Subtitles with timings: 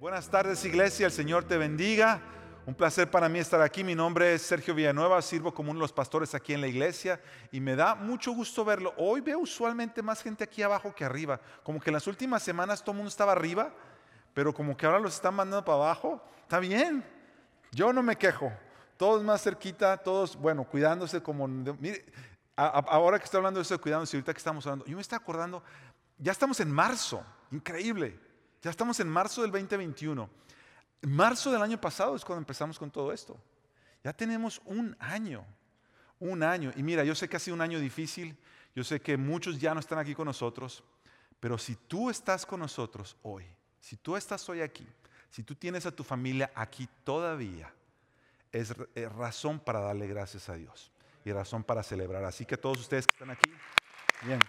[0.00, 2.22] Buenas tardes iglesia, el Señor te bendiga.
[2.64, 3.84] Un placer para mí estar aquí.
[3.84, 7.20] Mi nombre es Sergio Villanueva, sirvo como uno de los pastores aquí en la iglesia
[7.52, 8.94] y me da mucho gusto verlo.
[8.96, 11.38] Hoy veo usualmente más gente aquí abajo que arriba.
[11.62, 13.74] Como que en las últimas semanas todo el mundo estaba arriba,
[14.32, 16.24] pero como que ahora los están mandando para abajo.
[16.44, 17.04] Está bien,
[17.70, 18.50] yo no me quejo.
[18.96, 21.46] Todos más cerquita, todos, bueno, cuidándose como...
[21.46, 22.06] Mire,
[22.56, 25.16] ahora que estoy hablando de eso de cuidándose, ahorita que estamos hablando, yo me estoy
[25.16, 25.62] acordando,
[26.16, 28.29] ya estamos en marzo, increíble.
[28.62, 30.28] Ya estamos en marzo del 2021.
[31.02, 33.38] Marzo del año pasado es cuando empezamos con todo esto.
[34.04, 35.44] Ya tenemos un año,
[36.18, 36.72] un año.
[36.76, 38.36] Y mira, yo sé que ha sido un año difícil,
[38.74, 40.84] yo sé que muchos ya no están aquí con nosotros,
[41.38, 43.46] pero si tú estás con nosotros hoy,
[43.80, 44.86] si tú estás hoy aquí,
[45.30, 47.72] si tú tienes a tu familia aquí todavía,
[48.52, 48.74] es
[49.16, 50.90] razón para darle gracias a Dios
[51.24, 52.24] y razón para celebrar.
[52.24, 53.50] Así que todos ustedes que están aquí,
[54.22, 54.40] bien.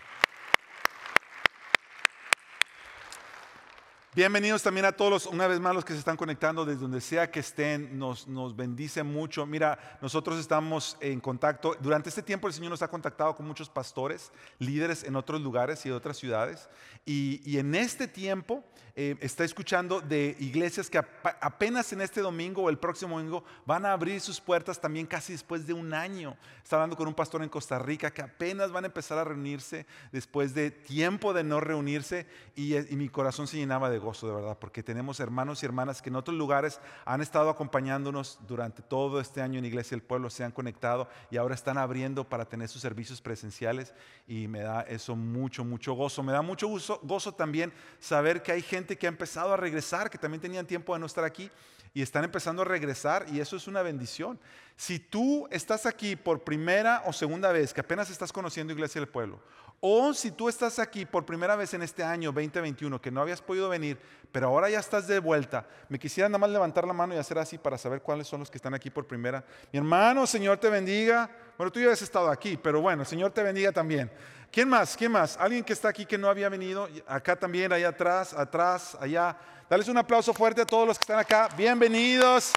[4.14, 7.32] Bienvenidos también a todos, una vez más, los que se están conectando desde donde sea
[7.32, 9.46] que estén, nos, nos bendice mucho.
[9.46, 13.70] Mira, nosotros estamos en contacto, durante este tiempo el Señor nos ha contactado con muchos
[13.70, 16.68] pastores, líderes en otros lugares y de otras ciudades,
[17.06, 22.64] y, y en este tiempo eh, está escuchando de iglesias que apenas en este domingo
[22.64, 26.36] o el próximo domingo van a abrir sus puertas también casi después de un año.
[26.62, 29.86] Está hablando con un pastor en Costa Rica que apenas van a empezar a reunirse
[30.12, 34.34] después de tiempo de no reunirse y, y mi corazón se llenaba de gozo, de
[34.34, 39.22] verdad, porque tenemos hermanos y hermanas que en otros lugares han estado acompañándonos durante todo
[39.22, 42.68] este año en Iglesia del Pueblo, se han conectado y ahora están abriendo para tener
[42.68, 43.94] sus servicios presenciales
[44.28, 46.24] y me da eso mucho, mucho gozo.
[46.24, 50.18] Me da mucho gozo, también saber que hay gente que ha empezado a regresar, que
[50.18, 51.50] también tenían tiempo de no estar aquí
[51.94, 54.40] y están empezando a regresar y eso es una bendición.
[54.76, 59.10] Si tú estás aquí por primera o segunda vez, que apenas estás conociendo Iglesia del
[59.10, 59.40] Pueblo,
[59.84, 63.42] o si tú estás aquí por primera vez en este año 2021, que no habías
[63.42, 64.00] podido venir,
[64.32, 67.40] pero ahora ya estás de vuelta, me quisiera nada más levantar la mano y hacer
[67.40, 69.44] así para saber cuáles son los que están aquí por primera.
[69.74, 71.30] Mi hermano, Señor te bendiga.
[71.58, 74.12] Bueno, tú ya has estado aquí, pero bueno, Señor te bendiga también.
[74.52, 74.96] ¿Quién más?
[74.96, 75.36] ¿Quién más?
[75.38, 76.88] ¿Alguien que está aquí que no había venido?
[77.08, 79.36] Acá también, allá atrás, atrás, allá.
[79.68, 81.50] Dales un aplauso fuerte a todos los que están acá.
[81.58, 82.54] Bienvenidos.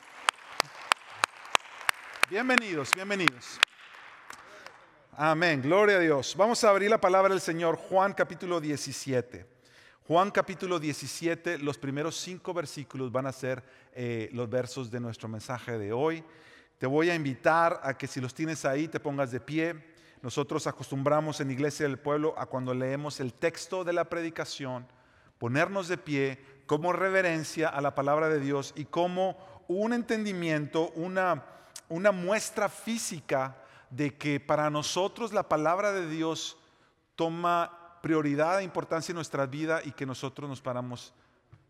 [2.29, 3.61] Bienvenidos, bienvenidos.
[5.17, 6.35] Amén, gloria a Dios.
[6.37, 9.47] Vamos a abrir la palabra del Señor, Juan capítulo 17.
[10.09, 15.29] Juan capítulo 17, los primeros cinco versículos van a ser eh, los versos de nuestro
[15.29, 16.25] mensaje de hoy.
[16.79, 19.77] Te voy a invitar a que si los tienes ahí te pongas de pie.
[20.21, 24.85] Nosotros acostumbramos en Iglesia del Pueblo a cuando leemos el texto de la predicación,
[25.39, 31.45] ponernos de pie como reverencia a la palabra de Dios y como un entendimiento, una,
[31.89, 33.59] una muestra física
[33.95, 36.57] de que para nosotros la palabra de Dios
[37.15, 41.13] toma prioridad e importancia en nuestra vida y que nosotros nos paramos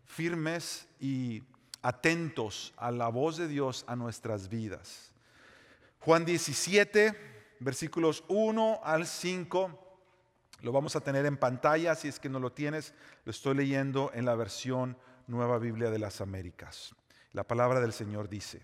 [0.05, 1.43] firmes y
[1.83, 5.11] atentos a la voz de Dios a nuestras vidas.
[5.99, 9.97] Juan 17, versículos 1 al 5,
[10.61, 14.09] lo vamos a tener en pantalla, si es que no lo tienes, lo estoy leyendo
[14.15, 14.97] en la versión
[15.27, 16.95] Nueva Biblia de las Américas.
[17.33, 18.63] La palabra del Señor dice,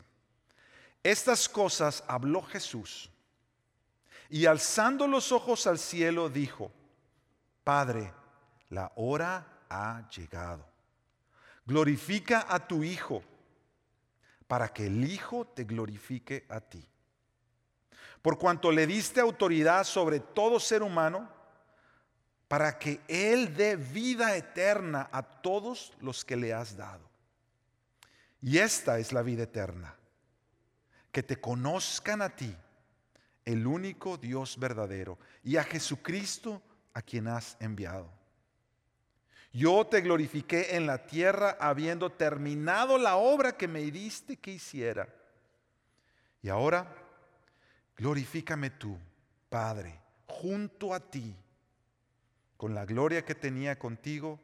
[1.03, 3.10] estas cosas habló Jesús
[4.31, 6.71] y alzando los ojos al cielo dijo,
[7.65, 8.13] Padre,
[8.69, 10.65] la hora ha llegado.
[11.65, 13.21] Glorifica a tu Hijo
[14.47, 16.81] para que el Hijo te glorifique a ti.
[18.21, 21.29] Por cuanto le diste autoridad sobre todo ser humano,
[22.47, 27.03] para que Él dé vida eterna a todos los que le has dado.
[28.41, 29.93] Y esta es la vida eterna,
[31.11, 32.55] que te conozcan a ti
[33.45, 36.61] el único Dios verdadero, y a Jesucristo
[36.93, 38.09] a quien has enviado.
[39.53, 45.09] Yo te glorifiqué en la tierra habiendo terminado la obra que me diste que hiciera.
[46.41, 46.87] Y ahora,
[47.97, 48.97] glorifícame tú,
[49.49, 51.35] Padre, junto a ti,
[52.55, 54.39] con la gloria que tenía contigo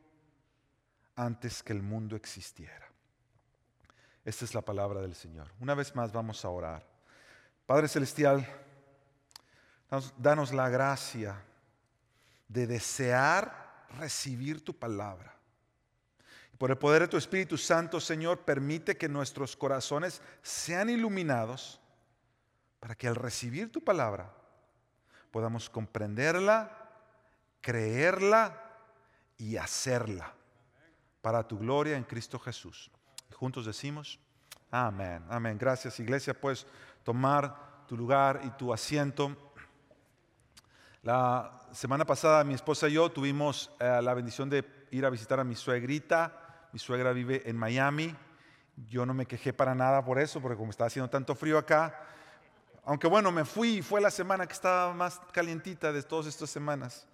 [1.15, 2.87] antes que el mundo existiera.
[4.25, 5.47] Esta es la palabra del Señor.
[5.61, 6.85] Una vez más vamos a orar.
[7.65, 8.45] Padre Celestial,
[10.17, 11.41] Danos la gracia
[12.47, 15.33] de desear recibir tu palabra.
[16.57, 21.79] Por el poder de tu Espíritu Santo, Señor, permite que nuestros corazones sean iluminados
[22.79, 24.33] para que al recibir tu palabra
[25.31, 26.71] podamos comprenderla,
[27.61, 28.63] creerla
[29.37, 30.33] y hacerla
[31.21, 32.89] para tu gloria en Cristo Jesús.
[33.29, 34.19] Y juntos decimos,
[34.71, 35.57] amén, amén.
[35.57, 36.33] Gracias, iglesia.
[36.33, 36.65] Puedes
[37.03, 39.46] tomar tu lugar y tu asiento.
[41.07, 45.39] La semana pasada mi esposa y yo tuvimos eh, la bendición de ir a visitar
[45.39, 46.67] a mi suegrita.
[46.73, 48.13] Mi suegra vive en Miami.
[48.89, 51.97] Yo no me quejé para nada por eso, porque como está haciendo tanto frío acá,
[52.83, 57.07] aunque bueno, me fui, fue la semana que estaba más calientita de todas estas semanas.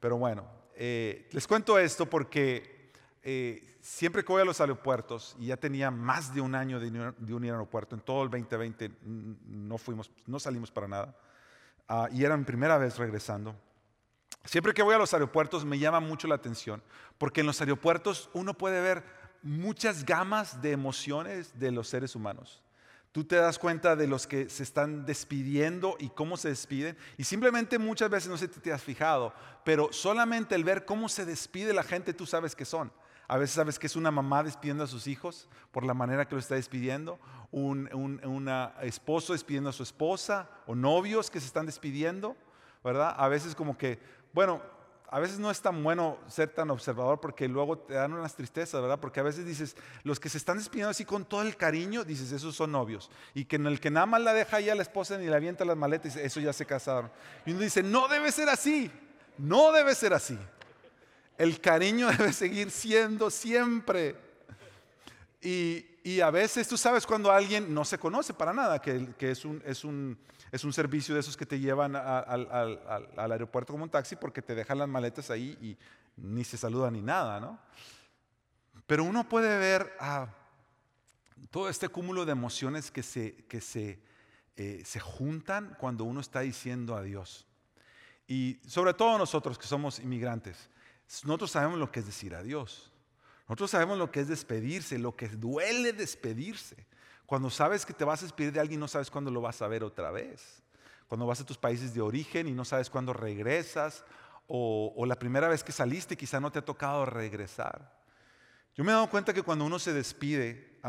[0.00, 0.44] Pero bueno,
[0.74, 2.90] eh, les cuento esto porque
[3.22, 6.90] eh, siempre que voy a los aeropuertos, y ya tenía más de un año de,
[7.16, 11.14] de un aeropuerto, en todo el 2020 no, fuimos, no salimos para nada,
[11.88, 13.54] ah, y era mi primera vez regresando.
[14.44, 16.82] Siempre que voy a los aeropuertos me llama mucho la atención,
[17.18, 19.04] porque en los aeropuertos uno puede ver
[19.42, 22.62] muchas gamas de emociones de los seres humanos.
[23.12, 26.98] Tú te das cuenta de los que se están despidiendo y cómo se despiden.
[27.16, 29.32] Y simplemente muchas veces no sé si te has fijado,
[29.64, 32.92] pero solamente el ver cómo se despide la gente, tú sabes que son.
[33.28, 36.34] A veces sabes que es una mamá despidiendo a sus hijos por la manera que
[36.34, 37.18] lo está despidiendo,
[37.50, 38.48] un, un
[38.82, 42.36] esposo despidiendo a su esposa o novios que se están despidiendo,
[42.84, 43.14] ¿verdad?
[43.16, 43.98] A veces como que
[44.36, 44.60] bueno,
[45.08, 48.82] a veces no es tan bueno ser tan observador porque luego te dan unas tristezas,
[48.82, 49.00] ¿verdad?
[49.00, 52.32] Porque a veces dices, los que se están despidiendo así con todo el cariño, dices,
[52.32, 53.10] esos son novios.
[53.32, 55.64] Y que en el que nada más la deja ya la esposa ni le avienta
[55.64, 57.10] las maletas, dice, eso ya se casaron.
[57.46, 58.90] Y uno dice, no debe ser así,
[59.38, 60.38] no debe ser así.
[61.38, 64.16] El cariño debe seguir siendo siempre.
[65.42, 65.84] Y,
[66.20, 69.62] a veces tú sabes cuando alguien no se conoce para nada, que, que es un...
[69.64, 70.18] Es un
[70.52, 74.54] es un servicio de esos que te llevan al, aeropuerto como un taxi porque te
[74.54, 75.76] dejan las maletas ahí y
[76.16, 77.58] ni se saluda ni nada, ¿no?
[78.86, 79.92] Pero uno puede ver
[81.50, 84.00] todo este cúmulo de emociones que, se, que se,
[84.56, 87.46] eh, se juntan cuando uno está diciendo adiós.
[88.28, 90.70] Y sobre todo nosotros que somos inmigrantes,
[91.24, 92.90] nosotros sabemos lo que es decir adiós.
[93.48, 96.86] Nosotros sabemos lo que es despedirse, lo que duele despedirse.
[97.26, 99.68] Cuando sabes que te vas a despedir de alguien, no sabes cuándo lo vas a
[99.68, 100.62] ver otra vez.
[101.08, 104.04] Cuando vas a tus países de origen y no sabes cuándo regresas.
[104.48, 107.96] O, la primera vez que saliste quizá no te ha tocado regresar.
[108.74, 110.80] Yo me he dado cuenta que cuando uno se despide,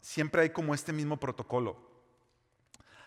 [0.00, 1.93] siempre hay como este mismo protocolo.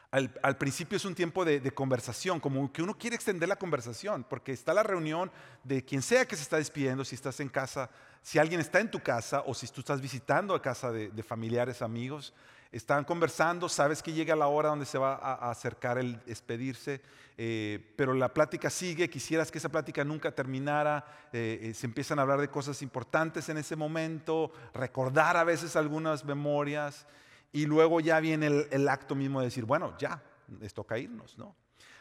[0.09, 4.53] Al, principio es un tiempo de, conversación, como que uno quiere extender la conversación, porque
[4.53, 5.29] está la reunión
[5.63, 7.89] de quien sea que se está despidiendo, si estás en casa,
[8.21, 11.23] si alguien está en tu casa o si tú estás visitando a casa de, de
[11.23, 12.33] familiares, amigos,
[12.71, 17.01] están conversando, sabes que llega la hora donde se va a, acercar el despedirse,
[17.37, 22.19] eh, pero la plática sigue, quisieras que esa plática nunca terminara, eh, eh, se empiezan
[22.19, 27.05] a hablar de cosas importantes en ese momento, recordar a veces algunas memorias
[27.51, 30.21] y luego ya viene el, acto mismo de decir, bueno, ya,
[30.59, 31.55] les toca irnos, ¿no?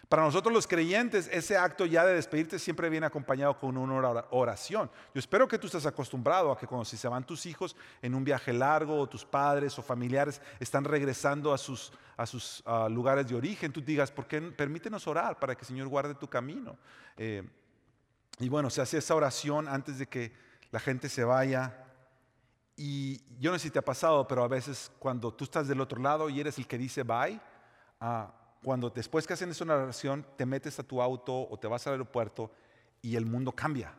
[0.09, 4.89] Para nosotros los creyentes, ese acto ya de despedirte siempre viene acompañado con una oración.
[5.13, 8.23] Yo espero que tú estés acostumbrado a que cuando se van tus hijos en un
[8.23, 13.35] viaje largo o tus padres o familiares están regresando a sus, a sus lugares de
[13.35, 16.79] origen, tú digas, ¿por qué permítenos orar para que el Señor guarde tu camino?
[17.17, 17.43] Eh,
[18.39, 20.33] y bueno, se hace esa oración antes de que
[20.71, 21.86] la gente se vaya.
[22.77, 25.81] Y yo no sé si te ha pasado, pero a veces cuando tú estás del
[25.81, 27.41] otro lado y eres el que dice bye,
[28.03, 28.27] uh,
[28.63, 31.95] cuando después que hacen esa oración, te metes a tu auto o te vas al
[31.95, 32.51] aeropuerto
[33.01, 33.95] y el mundo cambia.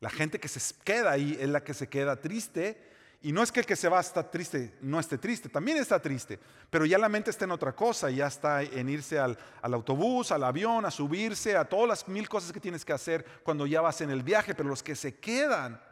[0.00, 2.86] La gente que se queda ahí es la que se queda triste.
[3.20, 6.00] Y no es que el que se va está triste, no esté triste, también está
[6.00, 6.38] triste,
[6.70, 10.30] pero ya la mente está en otra cosa, ya está en irse al, al, autobús,
[10.30, 13.80] al avión, a subirse, a todas las mil cosas que tienes que hacer cuando ya
[13.80, 15.82] vas en el viaje, pero los que se quedan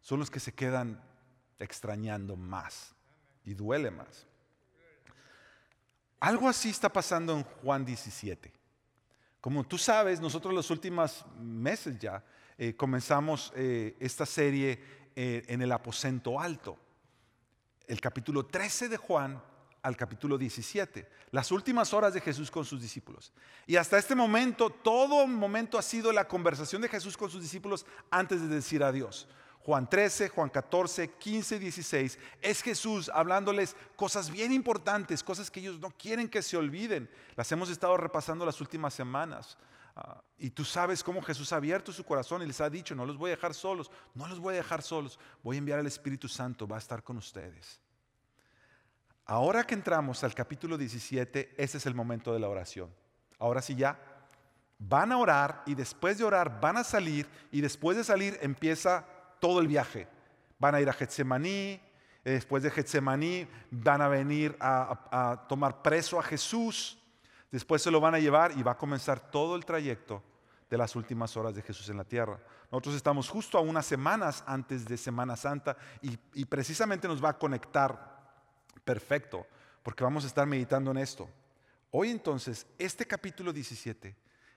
[0.00, 0.98] son los que se quedan
[1.58, 2.94] extrañando más
[3.44, 4.26] y duele más.
[6.20, 8.52] Algo así está pasando en Juan 17.
[9.40, 12.24] Como tú sabes, nosotros los últimos meses ya
[12.56, 14.80] eh, comenzamos eh, esta serie
[15.14, 16.78] eh, en el aposento alto.
[17.86, 19.42] El capítulo 13 de Juan
[19.82, 23.34] al capítulo 17, las últimas horas de Jesús con sus discípulos.
[23.66, 27.84] Y hasta este momento, todo momento ha sido la conversación de Jesús con sus discípulos
[28.10, 29.28] antes de decir adiós.
[29.64, 35.80] Juan 13, Juan 14, 15, 16, es Jesús hablándoles cosas bien importantes, cosas que ellos
[35.80, 37.08] no quieren que se olviden.
[37.34, 39.56] Las hemos estado repasando las últimas semanas.
[39.96, 43.06] Ah, y tú sabes cómo Jesús ha abierto su corazón y les ha dicho, no
[43.06, 45.86] los voy a dejar solos, no los voy a dejar solos, voy a enviar al
[45.86, 47.80] Espíritu Santo, va a estar con ustedes.
[49.24, 52.90] Ahora que entramos al capítulo 17, ese es el momento de la oración.
[53.38, 53.98] Ahora sí ya,
[54.78, 59.06] van a orar y después de orar van a salir y después de salir empieza
[59.44, 60.08] todo el viaje.
[60.58, 61.78] Van a ir a Getsemaní,
[62.24, 66.96] eh, después de Getsemaní van a venir a, tomar preso a Jesús,
[67.52, 70.22] después se lo van a llevar y va a comenzar todo el trayecto
[70.70, 72.40] de las últimas horas de Jesús en la tierra.
[72.72, 77.28] Nosotros estamos justo a unas semanas antes de Semana Santa y, y precisamente nos va
[77.28, 78.24] a conectar
[78.82, 79.46] perfecto,
[79.82, 81.28] porque vamos a estar meditando en esto.
[81.90, 84.16] Hoy entonces, este capítulo 17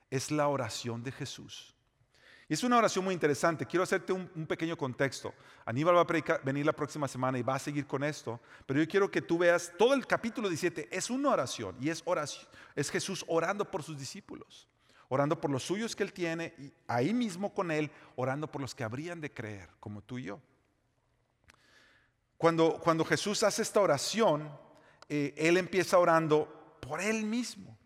[0.09, 1.76] es la oración de Jesús.
[2.49, 3.65] Y es una oración muy interesante.
[3.65, 5.33] Quiero hacerte un, pequeño contexto.
[5.65, 8.39] Aníbal va a venir la próxima semana y va a seguir con esto.
[8.65, 10.87] Pero yo quiero que tú veas todo el capítulo 17.
[10.89, 14.69] Es una oración y es, oración, es Jesús orando por sus discípulos.
[15.09, 18.73] Orando por los suyos que él tiene y ahí mismo con él, orando por los
[18.73, 20.39] que habrían de creer, como tú y yo.
[22.37, 24.49] Cuando, cuando Jesús hace esta oración,
[25.09, 27.77] eh, él empieza orando por él mismo.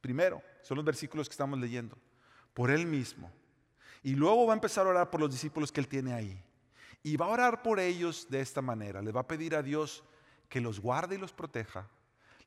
[0.00, 1.96] Primero, son los versículos que estamos leyendo.
[2.54, 3.30] Por él mismo
[4.04, 6.40] y luego va a empezar a orar por los discípulos que él tiene ahí.
[7.02, 9.00] Y va a orar por ellos de esta manera.
[9.00, 10.04] Le va a pedir a Dios
[10.48, 11.88] que los guarde y los proteja.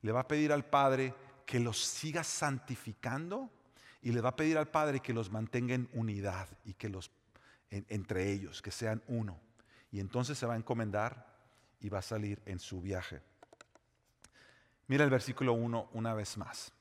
[0.00, 1.12] Le va a pedir al Padre
[1.44, 3.50] que los siga santificando.
[4.02, 7.10] Y le va a pedir al Padre que los mantenga en unidad y que los
[7.70, 9.38] entre ellos, que sean uno.
[9.90, 11.26] Y entonces se va a encomendar
[11.80, 13.20] y va a salir en su viaje.
[14.86, 16.72] Mira el versículo 1 una vez más.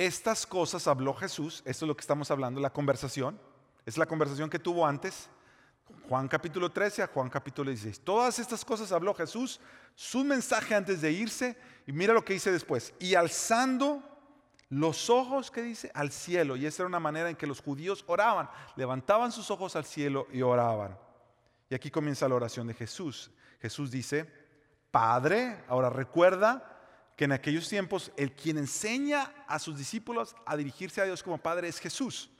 [0.00, 3.38] Estas cosas habló Jesús, esto es lo que estamos hablando, la conversación,
[3.84, 5.28] es la conversación que tuvo antes,
[6.08, 8.00] Juan capítulo 13 a Juan capítulo 16.
[8.00, 9.60] Todas estas cosas habló Jesús,
[9.94, 11.54] su mensaje antes de irse,
[11.86, 14.02] y mira lo que dice después, y alzando
[14.70, 15.90] los ojos, que dice?
[15.92, 19.76] Al cielo, y esa era una manera en que los judíos oraban, levantaban sus ojos
[19.76, 20.96] al cielo y oraban.
[21.68, 23.30] Y aquí comienza la oración de Jesús.
[23.60, 24.32] Jesús dice,
[24.90, 26.79] Padre, ahora recuerda,
[27.20, 31.36] que en aquellos tiempos el quien enseña a sus discípulos a dirigirse a Dios como
[31.36, 32.30] Padre es Jesús.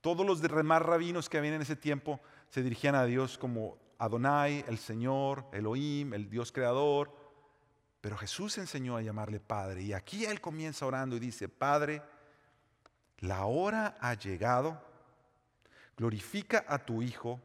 [0.00, 4.64] Todos los demás rabinos que habían en ese tiempo se dirigían a Dios como Adonai,
[4.66, 7.14] el Señor, Elohim, el Dios creador.
[8.00, 9.82] Pero Jesús enseñó a llamarle Padre.
[9.82, 12.00] Y aquí Él comienza orando y dice, Padre,
[13.18, 14.82] la hora ha llegado,
[15.98, 17.42] glorifica a tu Hijo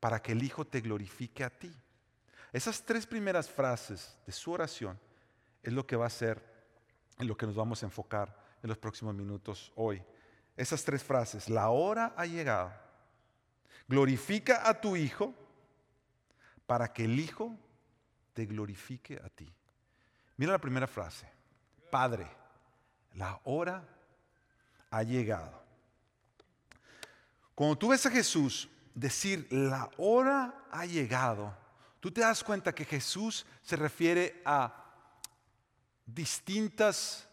[0.00, 1.76] para que el Hijo te glorifique a ti.
[2.54, 4.98] Esas tres primeras frases de su oración
[5.64, 6.42] es lo que va a ser
[7.18, 10.02] en lo que nos vamos a enfocar en los próximos minutos hoy.
[10.56, 12.72] Esas tres frases, la hora ha llegado.
[13.88, 15.34] Glorifica a tu Hijo
[16.66, 17.58] para que el Hijo
[18.32, 19.52] te glorifique a ti.
[20.36, 21.28] Mira la primera frase.
[21.90, 22.26] Padre,
[23.14, 23.86] la hora
[24.90, 25.62] ha llegado.
[27.54, 31.56] Cuando tú ves a Jesús decir, la hora ha llegado,
[32.00, 34.83] tú te das cuenta que Jesús se refiere a
[36.06, 37.28] distintas,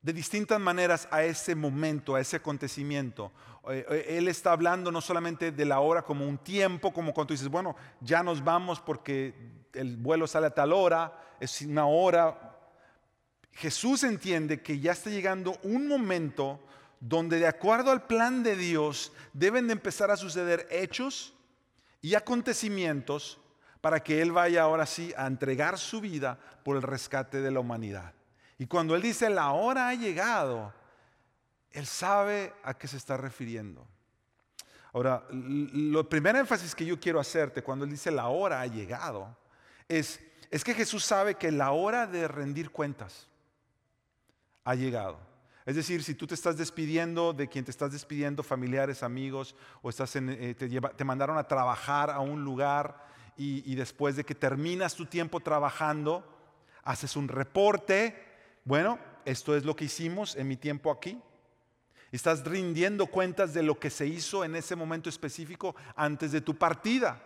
[0.00, 3.32] de distintas maneras a ese momento, a ese acontecimiento.
[3.68, 7.32] Eh, eh, él está hablando no solamente de la hora como un tiempo, como cuando
[7.32, 9.34] dices, bueno, ya nos vamos porque
[9.74, 12.58] el vuelo sale a tal hora, es una hora.
[13.52, 16.60] Jesús entiende que ya está llegando un momento
[17.00, 21.34] donde de acuerdo al plan de Dios deben de empezar a suceder hechos
[22.00, 23.41] y acontecimientos
[23.82, 27.60] para que Él vaya ahora sí a entregar su vida por el rescate de la
[27.60, 28.14] humanidad.
[28.56, 30.72] Y cuando Él dice la hora ha llegado,
[31.72, 33.84] Él sabe a qué se está refiriendo.
[34.92, 39.36] Ahora, lo primer énfasis que yo quiero hacerte cuando Él dice la hora ha llegado
[39.88, 43.26] es, es que Jesús sabe que la hora de rendir cuentas
[44.62, 45.18] ha llegado.
[45.66, 49.90] Es decir, si tú te estás despidiendo de quien te estás despidiendo, familiares, amigos, o
[49.90, 54.94] estás eh, te, te mandaron a trabajar a un lugar y, después de que terminas
[54.94, 56.24] tu tiempo trabajando,
[56.84, 58.24] haces un reporte.
[58.64, 61.20] Bueno, esto es lo que hicimos en mi tiempo aquí.
[62.10, 66.56] Estás rindiendo cuentas de lo que se hizo en ese momento específico antes de tu
[66.56, 67.22] partida.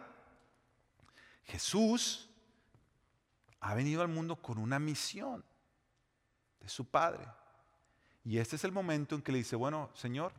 [1.44, 2.30] Jesús
[3.60, 5.44] ha venido al mundo con una misión
[6.60, 7.26] de su Padre.
[8.25, 10.32] Y este es el momento en que le dice, bueno, Señor,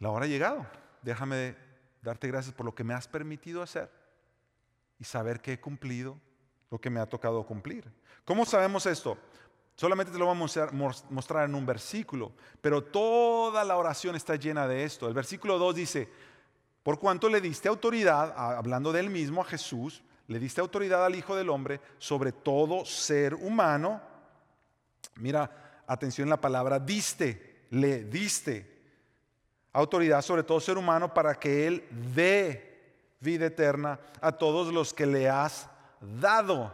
[0.00, 0.66] la hora ha llegado.
[1.02, 1.56] Déjame
[2.02, 4.05] darte gracias por lo que me has permitido hacer
[4.98, 6.18] y saber que he cumplido
[6.70, 7.90] lo que me ha tocado cumplir.
[8.24, 9.16] ¿Cómo sabemos esto?
[9.76, 10.70] Solamente te lo vamos a
[11.10, 15.06] mostrar en un versículo, pero toda la oración está llena de esto.
[15.06, 16.08] El versículo 2 dice,
[16.82, 21.14] por cuanto le diste autoridad, hablando de él mismo, a Jesús, le diste autoridad al
[21.14, 24.00] Hijo del Hombre sobre todo ser humano.
[25.16, 28.74] Mira, atención la palabra diste, le diste
[29.72, 31.84] autoridad sobre todo ser humano para que él
[32.14, 32.75] dé
[33.26, 35.68] vida eterna a todos los que le has
[36.00, 36.72] dado.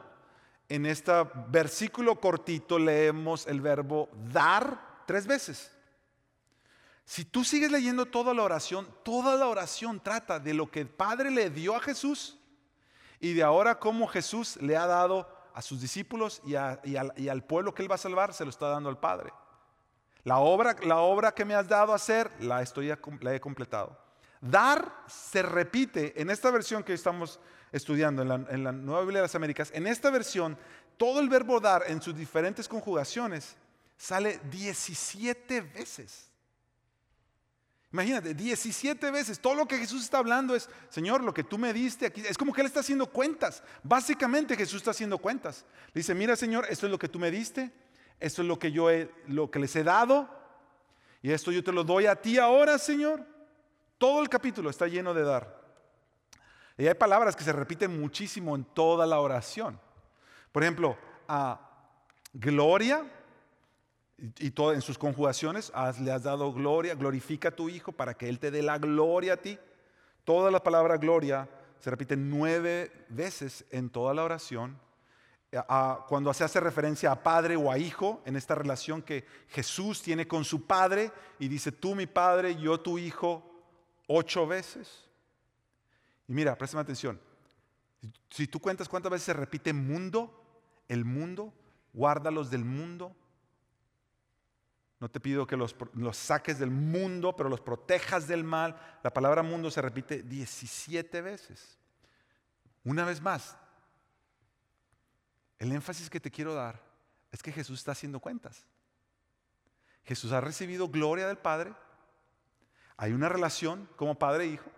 [0.68, 1.12] En este
[1.48, 5.72] versículo cortito leemos el verbo dar tres veces.
[7.04, 10.88] Si tú sigues leyendo toda la oración, toda la oración trata de lo que el
[10.88, 12.38] Padre le dio a Jesús
[13.18, 17.82] y de ahora cómo Jesús le ha dado a sus discípulos y, al, pueblo que
[17.82, 19.32] Él va a salvar, se lo está dando al Padre.
[20.24, 23.98] La obra, la obra que me has dado a hacer, la, estoy, la he completado.
[24.42, 27.38] Dar se repite en esta versión que estamos
[27.70, 29.70] estudiando, en la, Nueva Biblia de las Américas.
[29.72, 30.58] En esta versión,
[30.96, 33.56] todo el verbo dar en sus diferentes conjugaciones
[33.96, 36.28] sale 17 veces.
[37.92, 39.38] Imagínate, 17 veces.
[39.38, 42.22] Todo lo que Jesús está hablando es, Señor, lo que tú me diste aquí.
[42.26, 43.62] Es como que Él está haciendo cuentas.
[43.84, 45.64] Básicamente Jesús está haciendo cuentas.
[45.92, 47.70] Le dice, mira, Señor, esto es lo que tú me diste.
[48.18, 48.88] Esto es lo que yo
[49.28, 50.28] lo que les he dado.
[51.22, 53.31] Y esto yo te lo doy a ti ahora, Señor.
[54.02, 55.62] Todo el capítulo está lleno de dar.
[56.76, 59.78] Y hay palabras que se repiten muchísimo en toda la oración.
[60.50, 61.60] Por ejemplo, a
[62.32, 63.06] gloria
[64.40, 68.28] y, todo, en sus conjugaciones, le has dado gloria, glorifica a tu Hijo para que
[68.28, 69.56] Él te dé la gloria a ti.
[70.24, 74.80] Toda la palabra gloria se repite nueve veces en toda la oración.
[76.08, 80.26] cuando se hace referencia a padre o a hijo, en esta relación que Jesús tiene
[80.26, 83.51] con su padre, y dice, tú mi padre, yo tu hijo,
[84.14, 85.08] ocho veces.
[86.28, 87.20] Y mira, préstame atención.
[88.30, 90.42] Si tú cuentas cuántas veces se repite mundo,
[90.88, 91.52] el mundo,
[91.92, 93.14] guárdalos del mundo,
[95.02, 95.74] no te pido que los,
[96.16, 98.76] saques del mundo, pero los protejas del mal.
[99.02, 101.76] La palabra mundo se repite 17 veces.
[102.84, 103.56] Una vez más,
[105.58, 106.80] el énfasis que te quiero dar
[107.32, 108.64] es que Jesús está haciendo cuentas.
[110.04, 111.74] Jesús ha recibido gloria del Padre.
[113.02, 114.70] Hay una relación como padre e hijo.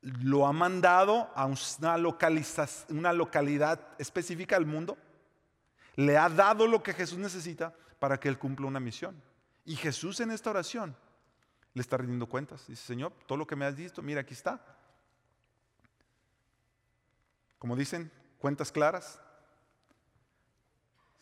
[0.00, 1.96] Lo ha mandado a una,
[2.88, 4.96] una localidad específica del mundo.
[5.96, 9.20] Le ha dado lo que Jesús necesita para que Él cumpla una misión.
[9.64, 10.96] Y Jesús en esta oración
[11.74, 12.64] le está rindiendo cuentas.
[12.68, 14.64] Dice, Señor, todo lo que me has visto, mira, aquí está.
[17.58, 19.20] Como dicen, cuentas claras.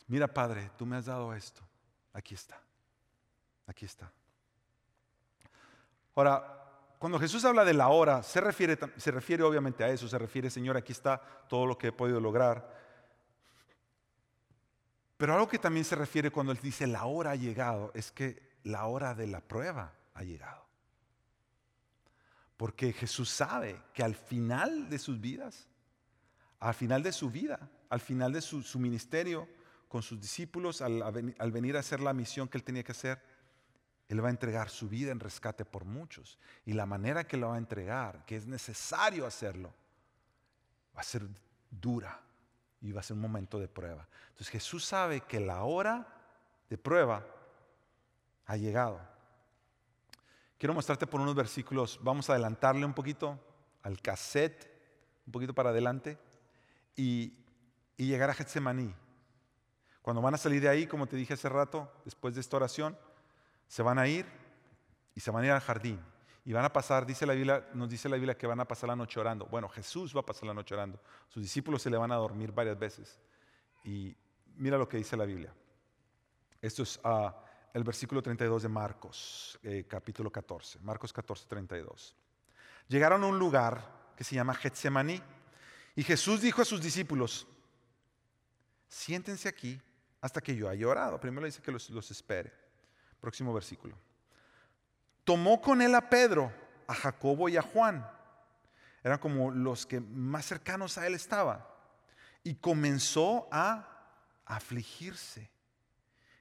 [0.06, 1.62] Mira, Padre, tú me has dado esto.
[2.12, 2.60] Aquí está.
[3.66, 4.12] Aquí está.
[6.14, 6.54] Ahora,
[6.98, 10.48] cuando Jesús habla de la hora, se refiere, se refiere obviamente a eso, se refiere,
[10.48, 12.66] Señor, aquí está todo lo que he podido lograr.
[15.16, 18.54] Pero algo que también se refiere cuando él dice la hora ha llegado es que
[18.64, 20.64] la hora de la prueba ha llegado.
[22.56, 25.68] Porque Jesús sabe que al final de sus vidas,
[26.60, 29.48] al final de su vida, al final de su, ministerio
[29.88, 33.20] con sus discípulos, al, al venir a hacer la misión que él tenía que hacer,
[34.08, 36.38] él va a entregar su vida en rescate por muchos.
[36.66, 39.72] Y la manera que lo va a entregar, que es necesario hacerlo,
[40.96, 41.26] va a ser
[41.70, 42.20] dura
[42.80, 44.06] y va a ser un momento de prueba.
[44.28, 46.06] Entonces Jesús sabe que la hora
[46.68, 47.24] de prueba
[48.46, 49.00] ha llegado.
[50.58, 53.38] Quiero mostrarte por unos versículos, vamos a adelantarle un poquito
[53.82, 54.70] al cassette,
[55.26, 56.18] un poquito para adelante,
[56.96, 57.38] y,
[57.96, 58.94] llegar a Getsemaní.
[60.02, 62.98] Cuando van a salir de ahí, como te dije hace rato, después de esta oración,
[63.68, 64.26] se van a ir
[65.14, 66.00] y se van a ir al jardín.
[66.46, 68.88] Y van a pasar, dice la Biblia, nos dice la Biblia que van a pasar
[68.88, 69.46] la noche orando.
[69.46, 71.00] Bueno, Jesús va a pasar la noche orando.
[71.28, 73.18] Sus discípulos se le van a dormir varias veces.
[73.82, 74.14] Y
[74.56, 75.54] mira lo que dice la Biblia.
[76.60, 77.34] Esto es ah,
[77.72, 80.80] el versículo 32 de Marcos, eh, capítulo 14.
[80.80, 82.14] Marcos 14, 32.
[82.88, 85.22] Llegaron a un lugar que se llama Getsemaní.
[85.96, 87.46] Y Jesús dijo a sus discípulos,
[88.86, 89.80] siéntense aquí
[90.20, 91.18] hasta que yo haya orado.
[91.18, 92.63] Primero dice que los espere.
[93.24, 93.96] Próximo versículo
[95.24, 96.52] tomó con él a Pedro,
[96.86, 98.08] a Jacobo y a Juan.
[99.02, 101.64] Eran como los que más cercanos a él estaban.
[102.42, 103.88] Y comenzó a
[104.44, 105.50] afligirse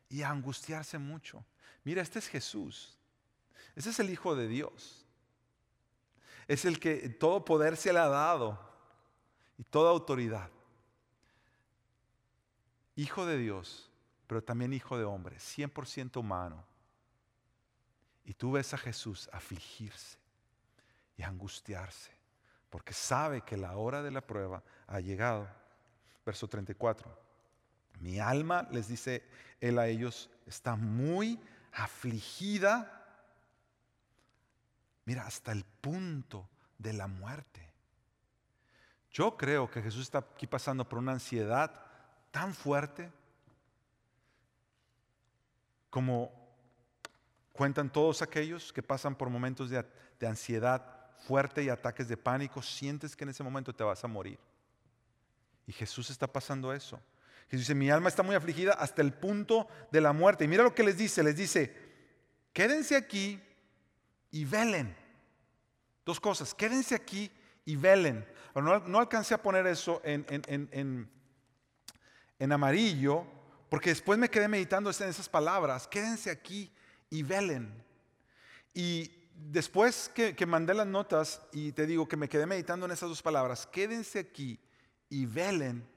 [0.10, 1.44] y a angustiarse mucho.
[1.84, 2.98] Mira, este es Jesús.
[3.76, 5.06] Ese es el Hijo de Dios.
[6.48, 8.60] Es el que todo poder se le ha dado
[9.58, 10.50] y toda autoridad.
[12.96, 13.90] Hijo de Dios,
[14.28, 16.64] pero también hijo de hombre, 100% humano.
[18.26, 20.18] Y tú ves a Jesús afligirse
[21.18, 22.12] y angustiarse,
[22.70, 25.48] porque sabe que la hora de la prueba ha llegado.
[26.26, 27.24] Verso 34.
[28.00, 29.24] Mi alma, les dice
[29.60, 31.40] él a ellos, está muy
[31.74, 33.06] afligida.
[35.06, 37.70] Mira, hasta el punto de la muerte.
[39.12, 41.86] Yo creo que Jesús está aquí pasando por una ansiedad
[42.32, 43.12] tan fuerte
[45.90, 46.43] como
[47.54, 49.86] Cuentan todos aquellos que pasan por momentos de,
[50.28, 50.84] ansiedad
[51.20, 54.40] fuerte y ataques de pánico, sientes que en ese momento te vas a morir.
[55.68, 57.00] Y Jesús está pasando eso.
[57.50, 60.46] Jesús dice, mi alma está muy afligida hasta el punto de la muerte.
[60.46, 61.76] Y mira lo que les dice, les dice,
[62.54, 63.40] quédense aquí
[64.32, 64.96] y velen.
[66.06, 67.32] Dos cosas, quédense aquí
[67.66, 68.26] y velen.
[68.56, 71.10] No, alcancé a poner eso en, en,
[72.40, 73.26] en, amarillo,
[73.70, 76.72] porque después me quedé meditando en esas palabras, quédense aquí
[77.14, 77.72] y velen.
[78.74, 83.08] Y después que, mandé las notas y te digo que me quedé meditando en esas
[83.08, 84.60] dos palabras, quédense aquí
[85.10, 85.88] y velen,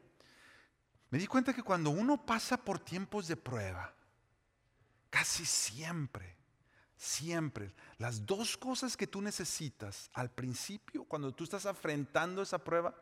[1.08, 3.94] me di cuenta que cuando uno pasa por tiempos de prueba,
[5.08, 6.36] casi siempre
[6.96, 7.74] Siempre.
[7.98, 12.94] Las dos cosas que tú necesitas al principio, cuando tú estás afrontando esa prueba,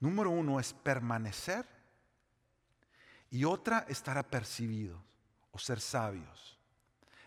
[0.00, 1.64] número uno es permanecer
[3.30, 5.00] y otra estar apercibidos
[5.52, 6.58] o ser sabios.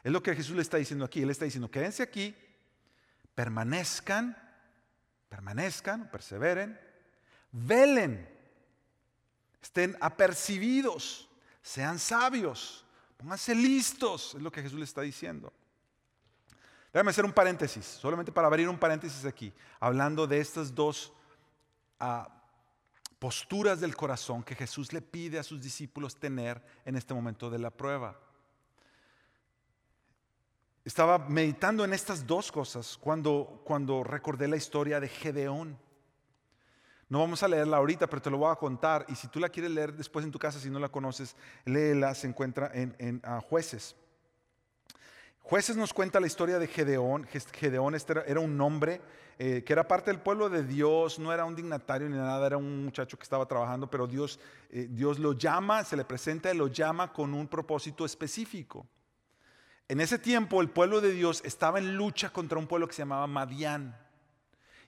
[0.05, 1.23] Es lo que Jesús le está diciendo aquí.
[1.23, 2.35] Él está diciendo, quédense aquí,
[3.33, 4.37] permanezcan,
[5.27, 6.79] permanezcan, perseveren,
[7.51, 8.29] velen,
[9.63, 11.27] estén apercibidos,
[11.63, 12.85] sean sabios,
[13.17, 15.51] pónganse listos, es lo que Jesús le está diciendo.
[16.93, 21.13] Déjame hacer un paréntesis, solamente para abrir un paréntesis aquí, hablando de estas dos
[21.99, 22.29] ah,
[23.17, 27.57] posturas del corazón que Jesús le pide a sus discípulos tener en este momento de
[27.57, 28.19] la prueba.
[30.85, 35.77] Estaba meditando en estas dos cosas cuando, cuando recordé la historia de Gedeón.
[37.09, 39.05] No vamos a leerla ahorita, pero te lo voy a contar.
[39.09, 42.13] Y si tú la quieres leer después en tu casa, si no la conoces, léela,
[42.13, 43.95] se encuentra en, en Jueces.
[45.41, 47.27] Jueces nos cuenta la historia de Gedeón.
[47.53, 49.01] Gedeón este era un hombre
[49.37, 52.57] eh, que era parte del pueblo de Dios, no era un dignatario ni nada, era
[52.57, 56.57] un muchacho que estaba trabajando, pero Dios, eh, Dios lo llama, se le presenta y
[56.57, 58.87] lo llama con un propósito específico.
[59.87, 63.01] En ese tiempo el pueblo de Dios estaba en lucha contra un pueblo que se
[63.01, 63.97] llamaba Madián.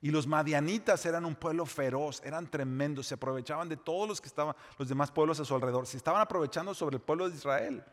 [0.02, 4.28] Y los madianitas eran un pueblo feroz, eran tremendos, se aprovechaban de todos los que
[4.28, 7.84] estaban, los demás pueblos a su alrededor, se estaban aprovechando sobre el pueblo de Israel.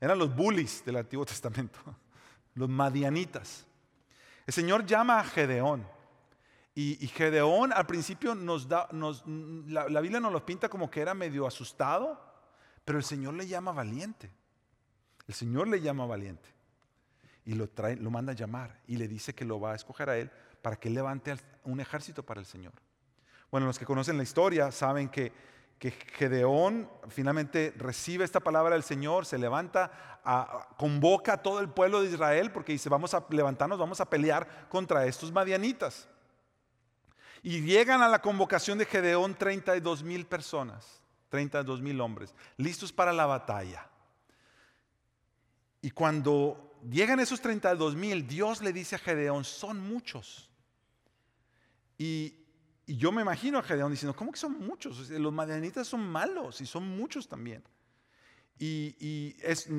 [0.00, 1.78] Eran los bullies del Antiguo Testamento,
[2.54, 3.66] los madianitas.
[4.46, 5.86] El Señor llama a Gedeón.
[6.74, 11.44] Y, Gedeón al principio nos da, la, Biblia nos lo pinta como que era medio
[11.44, 12.20] asustado,
[12.84, 14.30] pero el Señor le llama valiente.
[15.28, 16.48] El Señor le llama valiente.
[17.44, 20.10] Y lo, trae, lo manda a llamar y le dice que lo va a escoger
[20.10, 22.72] a él para que levante un ejército para el Señor.
[23.50, 25.32] Bueno, los que conocen la historia saben que
[25.78, 30.20] que Gedeón finalmente recibe esta palabra del Señor, se levanta,
[30.76, 34.68] convoca a todo el pueblo de Israel porque dice, vamos a levantarnos, vamos a pelear
[34.68, 36.08] contra estos madianitas.
[37.42, 43.12] Y llegan a la convocación de Gedeón 32 mil personas, 32 mil hombres, listos para
[43.12, 43.88] la batalla.
[45.80, 50.50] Y cuando llegan esos 32 mil, Dios le dice a Gedeón, son muchos.
[51.96, 52.34] Y,
[52.86, 55.10] yo me imagino a Gedeón diciendo, ¿cómo que son muchos?
[55.10, 57.62] Los madianitas son malos y son muchos también.
[58.58, 59.36] Y,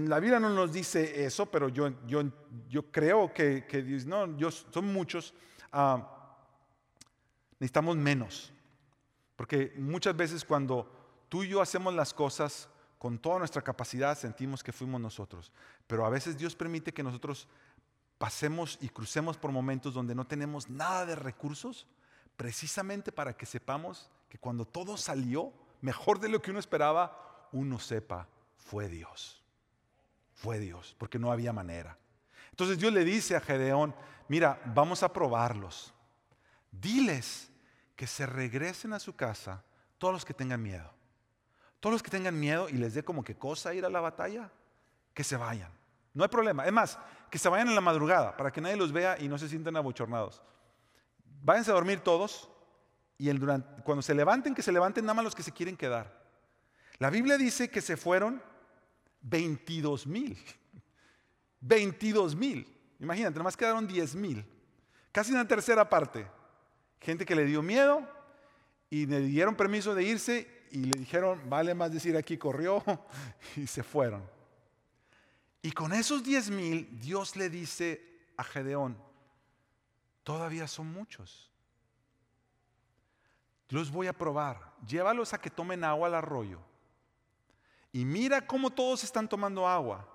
[0.08, 1.92] la Biblia no nos dice eso, pero yo,
[2.92, 4.38] creo que, que no,
[4.72, 5.34] son muchos.
[5.72, 6.38] Ah,
[7.60, 8.54] necesitamos menos.
[9.36, 10.92] Porque muchas veces cuando
[11.30, 15.52] tú y yo hacemos las cosas con toda nuestra capacidad, sentimos que fuimos nosotros.
[15.90, 17.48] Pero a veces Dios permite que nosotros
[18.20, 21.88] pasemos y crucemos por momentos donde no tenemos nada de recursos
[22.38, 27.80] precisamente para que sepamos que cuando todo salió mejor de lo que uno esperaba, uno
[27.80, 29.42] sepa, fue Dios.
[30.36, 31.98] Fue Dios, porque no había manera.
[32.52, 33.96] Entonces Dios le dice a Gedeón,
[34.28, 35.92] mira, vamos a probarlos.
[36.72, 37.50] Diles
[37.96, 39.64] que se regresen a su casa
[39.98, 40.94] todos los que tengan miedo.
[41.80, 44.52] Todos los que tengan miedo y les dé como que cosa ir a la batalla,
[45.16, 45.79] que se vayan.
[46.20, 46.68] No hay problema.
[46.68, 47.00] Es más,
[47.32, 49.76] que se vayan en la madrugada para que nadie los vea y no se sientan
[49.76, 50.44] abochornados
[51.42, 52.50] váyanse a dormir todos
[53.18, 53.30] y
[53.84, 56.20] cuando se levanten, que se levanten nada más los que se quieren quedar.
[57.00, 58.42] La Biblia dice que se fueron
[59.22, 60.38] 22 mil.
[61.60, 62.66] 22 mil.
[63.00, 64.46] Imagínate, nada más quedaron 10 mil.
[65.12, 66.28] Casi una tercera parte.
[67.02, 68.08] Gente que le dio miedo
[68.90, 72.84] y le dieron permiso de irse y le dijeron, vale más decir aquí corrió
[73.58, 74.24] y se fueron.
[75.62, 78.02] Y con esos 10 mil, Dios le dice
[78.38, 78.98] a Gedeón,
[80.30, 81.50] Todavía son muchos.
[83.70, 84.76] Los voy a probar.
[84.86, 86.60] Llévalos a que tomen agua al arroyo.
[87.92, 90.08] Y mira cómo todos están tomando agua.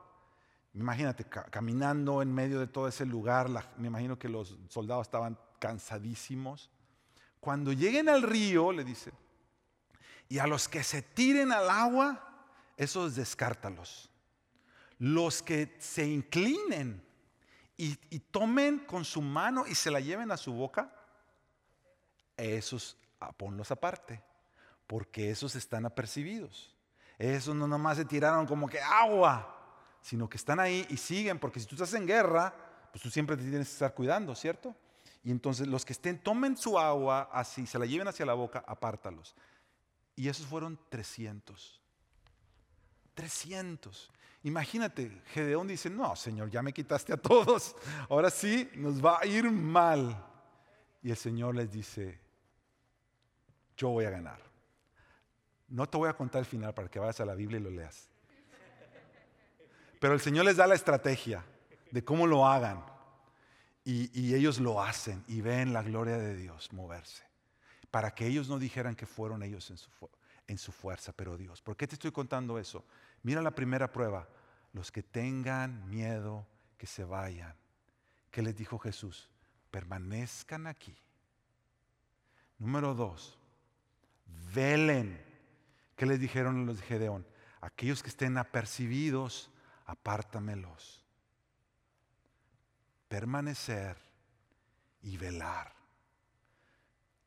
[0.73, 6.71] Imagínate, caminando en medio de todo ese lugar, me imagino que los soldados estaban cansadísimos.
[7.41, 9.13] Cuando lleguen al río, le dice,
[10.29, 14.11] y a los que se tiren al agua, esos descártalos.
[14.99, 17.05] Los que se inclinen
[17.77, 17.97] y,
[18.31, 20.95] tomen con su mano y se la lleven a su boca,
[22.37, 24.23] esos ah, ponlos aparte,
[24.87, 26.75] porque esos están apercibidos.
[27.19, 29.51] Esos no nomás se tiraron como que agua,
[30.01, 32.55] sino que están ahí y siguen, porque si tú estás en guerra,
[32.93, 34.75] pues tú siempre te tienes que estar cuidando, ¿cierto?
[35.25, 38.63] Y entonces los que estén, tomen su agua así, se la lleven hacia la boca,
[38.67, 39.35] apártalos.
[40.15, 41.81] Y esos fueron 300.
[43.15, 44.11] 300.
[44.45, 47.75] Imagínate, Gedeón dice, no, Señor, ya me quitaste a todos,
[48.09, 50.23] ahora sí nos va a ir mal.
[51.03, 52.21] Y el Señor les dice,
[53.77, 54.39] yo voy a ganar.
[55.69, 57.71] No te voy a contar el final para que vayas a la Biblia y lo
[57.71, 58.09] leas.
[59.99, 61.43] Pero el Señor les da la estrategia
[61.91, 62.85] de cómo lo hagan.
[63.87, 67.23] Y, ellos lo hacen y ven la gloria de Dios moverse.
[67.91, 71.63] Para que ellos no dijeran que fueron ellos en su, fuerza, pero Dios.
[71.63, 72.85] ¿Por qué te estoy contando eso?
[73.25, 74.29] Mira la primera prueba.
[74.73, 76.47] Los que tengan miedo,
[76.79, 77.57] que se vayan.
[78.31, 79.29] ¿Qué les dijo Jesús?
[79.73, 80.97] Permanezcan aquí.
[82.59, 83.37] Número dos,
[84.55, 85.21] velen.
[85.97, 87.27] ¿Qué les dijeron los de Gedeón?
[87.61, 89.51] Aquellos que estén apercibidos,
[89.87, 91.05] apártamelos
[93.15, 93.97] permanecer
[95.03, 95.73] y velar.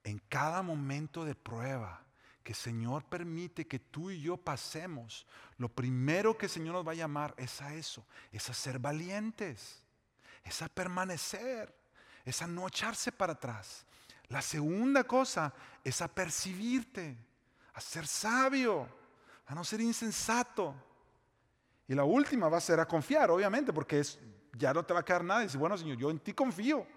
[0.04, 2.06] En cada momento de prueba
[2.48, 6.96] que Señor permite que tú y yo pasemos, lo primero que Señor nos va a
[6.96, 9.84] llamar es a eso, es a ser valientes,
[10.46, 11.76] es a permanecer,
[12.24, 13.86] es a no echarse para atrás.
[14.30, 17.18] La segunda cosa es a percibirte,
[17.74, 18.88] a ser sabio,
[19.46, 20.74] a no ser insensato.
[21.86, 24.18] Y la última va a ser a confiar, obviamente, porque es
[24.54, 25.42] ya no te va a quedar nada.
[25.42, 26.88] Y dice, bueno Señor, yo en ti confío,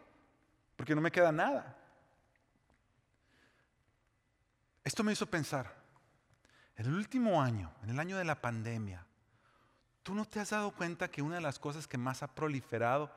[0.76, 1.76] porque no me queda nada.
[4.84, 5.74] Esto me hizo pensar,
[6.76, 9.04] en el último año, en el año de la pandemia,
[10.02, 13.10] ¿tú no te has dado cuenta que una de las cosas que más ha proliferado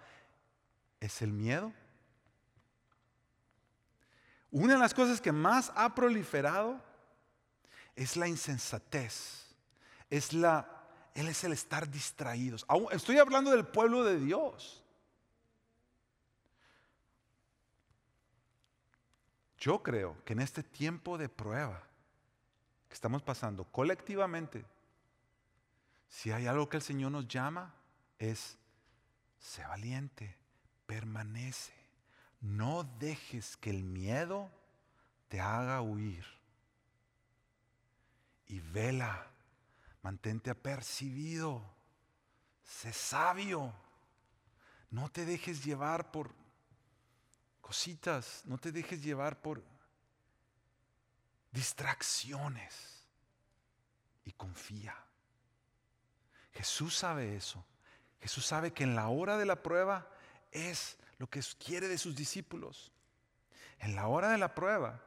[1.00, 1.72] es el miedo?
[4.52, 6.80] Una de las cosas que más ha proliferado
[7.96, 9.56] es la insensatez,
[10.10, 10.70] es la
[11.16, 12.66] es el estar distraídos.
[12.92, 14.83] Estoy hablando del pueblo de Dios.
[19.64, 21.82] Yo creo que en este tiempo de prueba
[22.90, 24.66] que estamos pasando colectivamente,
[26.10, 27.74] si hay algo que el Señor nos llama,
[28.20, 28.58] es,
[29.40, 30.36] sé valiente,
[30.86, 31.72] permanece.
[32.42, 34.52] No dejes que el miedo
[35.30, 36.26] te haga huir.
[38.48, 39.28] Y vela
[40.02, 41.64] Mantente apercibido.
[42.66, 43.74] Sé sabio.
[44.92, 46.43] No te dejes llevar por
[47.64, 48.44] cositas.
[48.46, 49.64] No te dejes llevar por
[51.52, 53.08] distracciones.
[54.26, 54.96] Y confía.
[56.52, 57.66] Jesús sabe eso.
[58.22, 60.08] Jesús sabe que en la hora de la prueba
[60.52, 62.92] es lo que quiere de sus discípulos.
[63.80, 65.02] En la hora de la prueba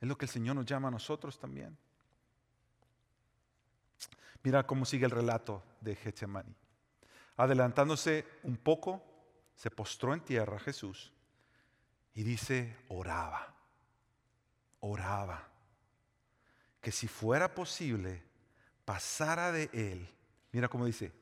[0.00, 1.76] es lo que el Señor nos llama a nosotros también.
[4.42, 6.54] Mira cómo sigue el relato de Getsemaní.
[7.36, 9.02] Adelantándose un poco,
[9.54, 11.12] se postró en tierra Jesús
[12.14, 13.54] y dice, oraba,
[14.80, 15.48] oraba,
[16.80, 18.22] que si fuera posible,
[18.84, 20.08] pasara de él,
[20.52, 21.12] mira cómo dice,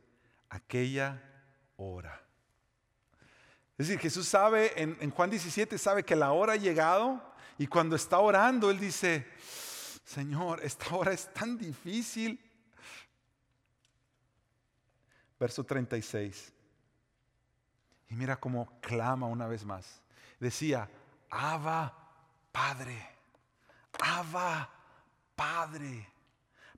[0.51, 1.23] aquella
[1.77, 2.21] hora.
[3.79, 7.23] Es decir, Jesús sabe, en, Juan 17, sabe que la hora ha llegado
[7.57, 9.27] y cuando está orando, Él dice,
[10.05, 12.39] Señor, esta hora es tan difícil,
[15.41, 16.53] verso 36.
[18.11, 20.02] Y mira cómo clama una vez más.
[20.43, 20.91] Decía,
[21.31, 21.95] Abba,
[22.51, 23.01] Padre,
[24.01, 24.69] Abba,
[25.37, 26.09] Padre.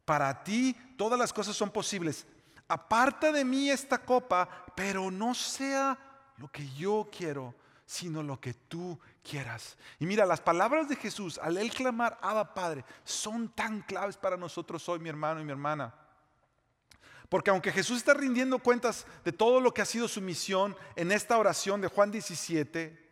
[0.05, 2.27] Para ti todas las cosas son posibles.
[2.69, 5.97] Aparta de mí esta copa, pero no sea
[6.37, 7.55] lo que yo quiero,
[7.87, 9.79] sino lo que tú quieras.
[9.99, 14.37] Y mira, las palabras de Jesús al él clamar, Abba Padre, son tan claves para
[14.37, 15.95] nosotros hoy, mi hermano y mi hermana.
[17.31, 21.13] Porque aunque Jesús está rindiendo cuentas de todo lo que ha sido su misión en
[21.13, 23.04] esta oración de Juan 17,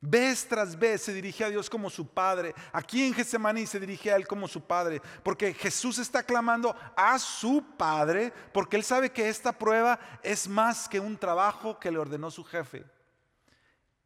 [0.00, 2.54] vez tras vez se dirige a Dios como su Padre.
[2.72, 5.00] Aquí en Getsemaní se dirige a Él como su Padre.
[5.22, 10.88] Porque Jesús está clamando a su Padre porque Él sabe que esta prueba es más
[10.88, 12.84] que un trabajo que le ordenó su jefe.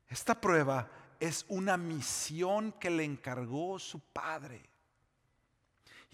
[0.09, 4.74] Esta prueba es una misión que le encargó su Padre.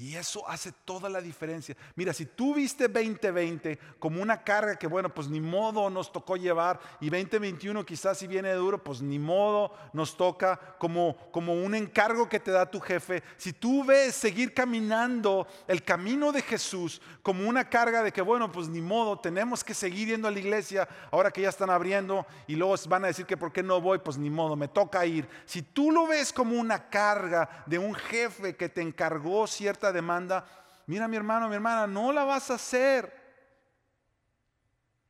[0.00, 1.76] Y eso hace toda la diferencia.
[1.94, 6.38] Mira, si tú viste 2020 como una carga que, bueno, pues ni modo nos tocó
[6.38, 11.74] llevar, y 2021 quizás si viene duro, pues ni modo nos toca como, como un
[11.74, 13.22] encargo que te da tu jefe.
[13.36, 18.50] Si tú ves seguir caminando el camino de Jesús como una carga de que, bueno,
[18.50, 22.24] pues ni modo, tenemos que seguir yendo a la iglesia ahora que ya están abriendo
[22.46, 25.04] y luego van a decir que por qué no voy, pues ni modo, me toca
[25.04, 25.28] ir.
[25.44, 30.46] Si tú lo ves como una carga de un jefe que te encargó cierta demanda,
[30.86, 33.20] mira mi hermano, mi hermana, no la vas a hacer.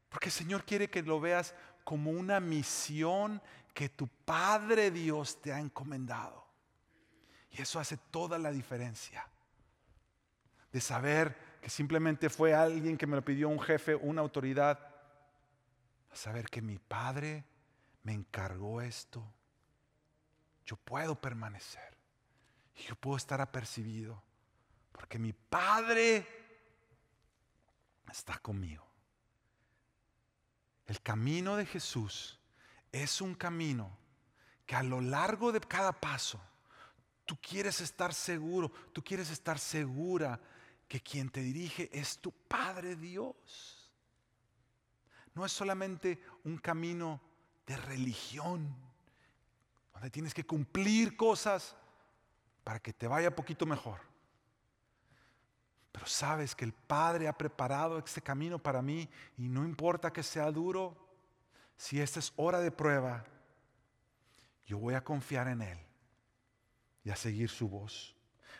[0.08, 3.40] Porque el Señor quiere que lo veas como una misión
[3.72, 6.46] que tu Padre Dios te ha encomendado.
[7.50, 9.26] Y eso hace toda la diferencia.
[10.72, 14.78] De saber que simplemente fue alguien que me lo pidió un jefe, una autoridad.
[16.10, 17.44] A saber que mi Padre
[18.02, 19.24] me encargó esto.
[20.64, 21.96] Yo puedo permanecer.
[22.76, 24.22] Y yo puedo estar apercibido.
[25.00, 26.26] Porque mi Padre
[28.12, 28.86] está conmigo.
[30.84, 32.38] El camino de Jesús
[32.92, 33.96] es un camino
[34.66, 36.38] que a lo largo de cada paso
[37.24, 40.38] tú quieres estar seguro, tú quieres estar segura
[40.86, 43.90] que quien te dirige es tu Padre Dios.
[45.32, 47.22] No es solamente un camino
[47.64, 48.76] de religión,
[49.94, 51.74] donde tienes que cumplir cosas
[52.64, 54.09] para que te vaya poquito mejor.
[55.92, 60.22] Pero sabes que el Padre ha preparado este camino para mí y no importa que
[60.22, 60.96] sea duro,
[61.76, 63.24] si esta es hora de prueba,
[64.66, 65.78] yo voy a confiar en Él
[67.02, 68.14] y a seguir su voz.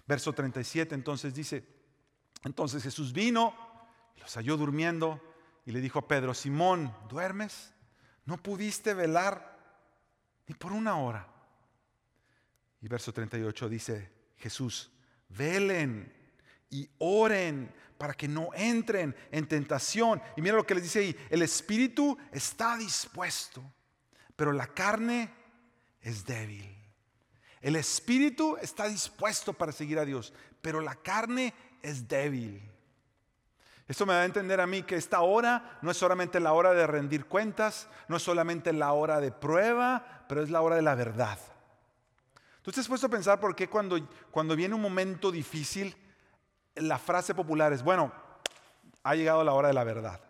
[0.06, 1.64] Verso 37 entonces dice,
[2.42, 3.54] entonces Jesús vino,
[4.16, 5.20] los halló durmiendo
[5.64, 7.72] y le dijo a Pedro, Simón, ¿duermes?
[8.24, 9.58] ¿No pudiste velar
[10.46, 11.28] ni por una hora?
[12.80, 14.90] Y verso 38 dice Jesús,
[15.28, 16.19] velen
[16.70, 20.22] y oren para que no entren en tentación.
[20.37, 23.62] Y mira lo que les dice ahí, el espíritu está dispuesto,
[24.37, 25.30] pero la carne
[26.00, 26.76] es débil.
[27.61, 31.52] El espíritu está dispuesto para seguir a Dios, pero la carne
[31.83, 32.62] es débil.
[33.87, 36.72] Esto me da a entender a mí que esta hora no es solamente la hora
[36.72, 40.83] de rendir cuentas, no es solamente la hora de prueba, pero es la hora de
[40.83, 41.38] la verdad.
[42.62, 43.98] ¿Tú te puesto a pensar por qué cuando,
[44.30, 45.96] cuando viene un momento difícil,
[46.80, 48.12] la frase popular es, bueno,
[49.02, 50.20] ha llegado la hora de la verdad?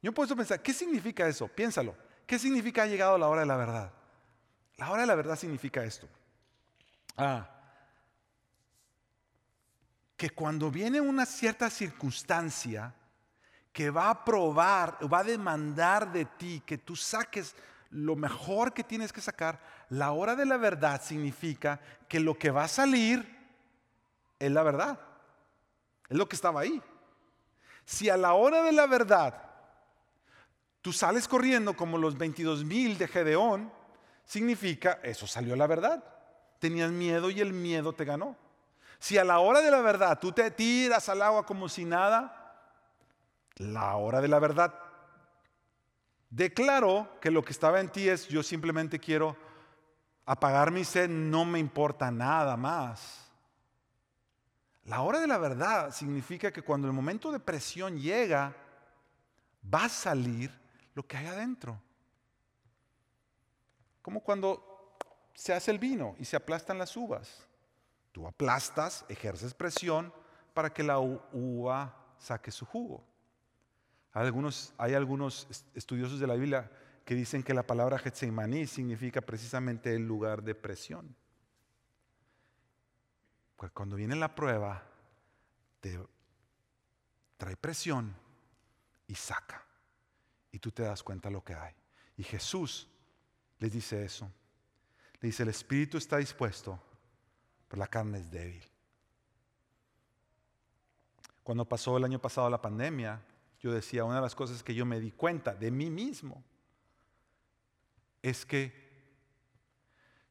[0.00, 1.48] Yo a pensar, ¿qué significa eso?
[1.48, 1.94] Piénsalo.
[2.26, 3.92] ¿Qué significa ha llegado la hora de la verdad?
[4.76, 6.08] La hora de la verdad significa esto.
[7.16, 7.48] Ah,
[10.16, 12.94] que cuando viene una cierta circunstancia
[13.72, 17.56] que va a probar, va a demandar de ti que tú saques
[17.90, 22.50] lo mejor que tienes que sacar, la hora de la verdad significa que lo que
[22.50, 23.26] va a salir
[24.38, 24.98] es la verdad.
[26.12, 26.82] Es lo que estaba ahí.
[27.86, 29.34] Si a la hora de la verdad
[30.82, 33.72] tú sales corriendo como los 22 mil de Gedeón,
[34.26, 36.04] significa eso salió la verdad.
[36.58, 38.36] Tenías miedo y el miedo te ganó.
[38.98, 42.76] Si a la hora de la verdad tú te tiras al agua como si nada,
[43.56, 44.78] la hora de la verdad
[46.28, 49.34] declaró que lo que estaba en ti es yo simplemente quiero
[50.26, 53.31] apagar mi sed, no me importa nada más.
[54.84, 58.54] La hora de la verdad significa que cuando el momento de presión llega,
[59.72, 60.50] va a salir
[60.94, 61.80] lo que hay adentro.
[64.00, 64.96] Como cuando
[65.34, 67.46] se hace el vino y se aplastan las uvas.
[68.10, 70.12] Tú aplastas, ejerces presión
[70.52, 73.04] para que la uva saque su jugo.
[74.12, 76.70] Hay algunos, hay algunos estudiosos de la Biblia
[77.04, 81.16] que dicen que la palabra Getsemaní significa precisamente el lugar de presión.
[83.70, 84.82] Cuando viene la prueba,
[85.80, 85.98] te
[87.36, 88.14] trae presión
[89.06, 89.64] y saca.
[90.50, 91.74] Y tú te das cuenta de lo que hay.
[92.16, 92.88] Y Jesús
[93.58, 94.30] les dice eso.
[95.20, 96.78] Le dice, el espíritu está dispuesto,
[97.68, 98.64] pero la carne es débil.
[101.42, 103.20] Cuando pasó el año pasado la pandemia,
[103.60, 106.42] yo decía, una de las cosas que yo me di cuenta de mí mismo
[108.20, 108.82] es que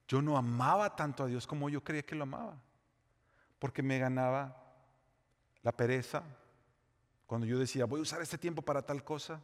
[0.08, 2.62] yo no amaba tanto a Dios como yo creía que lo amaba,
[3.62, 4.58] porque me ganaba
[5.62, 6.24] la pereza.
[7.28, 9.40] Cuando yo decía, voy a usar este tiempo para tal cosa,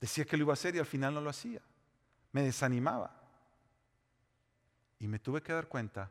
[0.00, 1.60] decía que lo iba a hacer y al final no lo hacía.
[2.32, 3.14] Me desanimaba.
[4.98, 6.10] Y me tuve que dar cuenta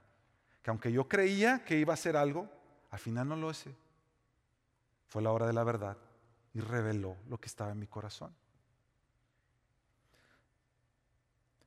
[0.62, 2.48] que aunque yo creía que iba a hacer algo,
[2.92, 3.74] al final no lo hice.
[5.08, 5.98] Fue la hora de la verdad
[6.54, 8.36] y reveló lo que estaba en mi corazón.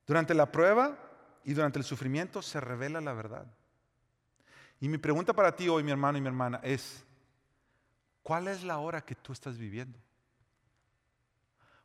[0.06, 0.96] Durante la prueba
[1.42, 3.46] y durante el sufrimiento se revela la verdad.
[4.80, 7.04] Y mi pregunta para ti hoy, mi hermano y mi hermana, es,
[8.22, 9.98] ¿cuál es la hora que tú estás viviendo?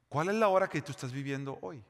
[0.07, 1.83] ¿Cuál es la hora que tú estás viviendo hoy?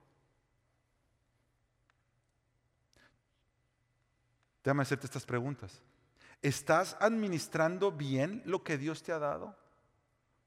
[4.64, 5.80] Déjame hacerte estas preguntas.
[6.42, 9.56] ¿Estás administrando bien lo que Dios te ha dado?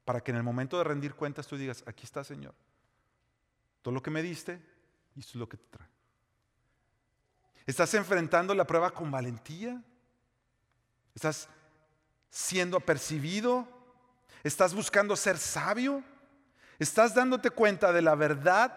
[0.04, 2.54] Para que en el momento de rendir cuentas tú digas, aquí está Señor.
[3.80, 4.60] Todo lo que me diste,
[5.14, 5.88] y es lo que te trae.
[7.64, 9.80] ¿Estás enfrentando la prueba con valentía?
[11.18, 11.48] ¿Estás
[12.30, 13.66] siendo apercibido?
[14.44, 16.04] ¿Estás buscando ser sabio?
[16.78, 18.72] ¿Estás dándote cuenta de la verdad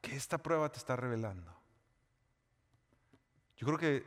[0.00, 1.54] que esta prueba te está revelando?
[3.58, 4.06] Yo creo que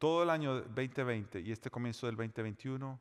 [0.00, 2.98] todo el año 2020 y este comienzo del 2021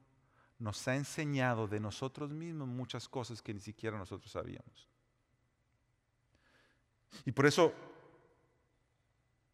[0.60, 4.88] nos ha enseñado de nosotros mismos muchas cosas que ni siquiera nosotros sabíamos.
[7.26, 7.74] Y por eso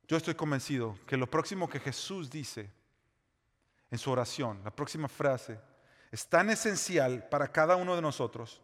[0.09, 2.69] yo estoy convencido que lo próximo que Jesús dice
[3.91, 5.59] en su oración, la próxima frase,
[6.11, 8.61] es tan esencial para cada uno de nosotros.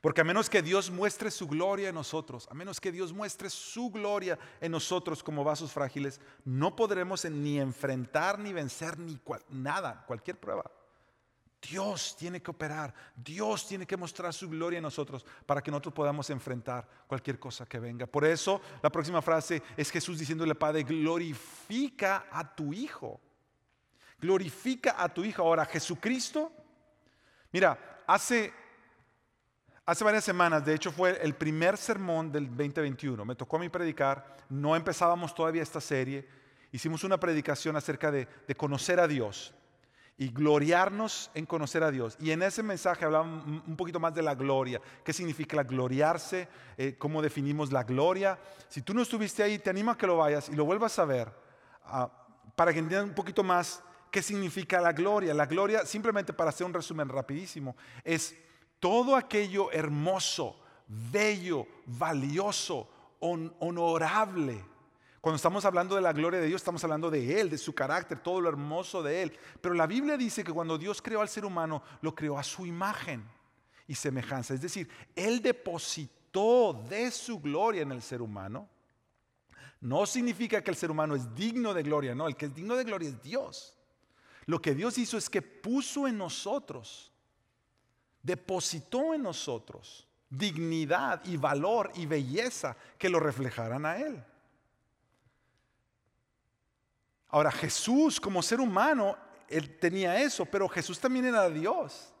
[0.00, 3.48] Porque a menos que Dios muestre su gloria en nosotros, a menos que Dios muestre
[3.48, 10.04] su gloria en nosotros como vasos frágiles, no podremos ni enfrentar ni vencer ni nada,
[10.06, 10.70] cualquier prueba.
[11.62, 15.94] Dios tiene que operar, Dios tiene que mostrar su gloria en nosotros para que nosotros
[15.94, 18.06] podamos enfrentar cualquier cosa que venga.
[18.06, 23.20] Por eso la próxima frase es Jesús diciéndole Padre, glorifica a tu Hijo.
[24.24, 25.42] Glorifica a tu Hijo.
[25.42, 26.50] Ahora, Jesucristo,
[27.52, 28.54] mira, hace,
[29.84, 33.68] hace varias semanas, de hecho fue el primer sermón del 2021, me tocó a mí
[33.68, 36.26] predicar, no empezábamos todavía esta serie,
[36.72, 39.52] hicimos una predicación acerca de, de conocer a Dios
[40.16, 42.16] y gloriarnos en conocer a Dios.
[42.18, 44.80] Y en ese mensaje hablaba un poquito más de la gloria.
[45.04, 46.48] ¿Qué significa la gloriarse?
[46.78, 48.38] Eh, ¿Cómo definimos la gloria?
[48.70, 51.04] Si tú no estuviste ahí, te animo a que lo vayas y lo vuelvas a
[51.04, 51.30] ver
[51.84, 52.10] ah,
[52.56, 53.82] para que entiendan un poquito más
[54.14, 55.34] qué significa la gloria.
[55.34, 58.36] La gloria, simplemente para hacer un resumen rapidísimo, es
[58.78, 60.56] todo aquello hermoso,
[60.86, 62.88] bello, valioso,
[63.18, 64.64] honorable
[65.24, 68.18] cuando estamos hablando de la gloria de Dios, estamos hablando de Él, de su carácter,
[68.18, 69.32] todo lo hermoso de Él.
[69.58, 72.66] Pero la Biblia dice que cuando Dios creó al ser humano, lo creó a su
[72.66, 73.26] imagen
[73.88, 74.52] y semejanza.
[74.52, 74.86] Es decir,
[75.16, 78.68] Él depositó de su gloria en el ser humano.
[79.80, 82.76] No significa que el ser humano es digno de gloria, no, el que es digno
[82.76, 83.73] de gloria es Dios.
[84.46, 87.10] Lo que Dios hizo es que puso en nosotros,
[88.22, 94.22] depositó en nosotros dignidad y valor y belleza que lo reflejaran a Él.
[97.28, 99.16] Ahora Jesús como ser humano,
[99.48, 102.13] él tenía eso, pero Jesús también era Dios.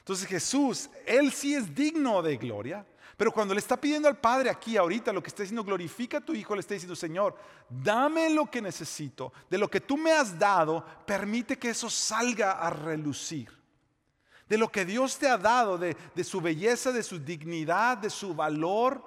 [0.00, 2.84] Entonces Jesús, él sí es digno de gloria,
[3.20, 6.20] pero cuando le está pidiendo al Padre aquí ahorita lo que está diciendo, glorifica a
[6.22, 7.36] tu Hijo, le está diciendo, Señor,
[7.68, 12.52] dame lo que necesito, de lo que tú me has dado, permite que eso salga
[12.52, 13.50] a relucir.
[14.48, 18.08] De lo que Dios te ha dado, de, de su belleza, de su dignidad, de
[18.08, 19.04] su valor.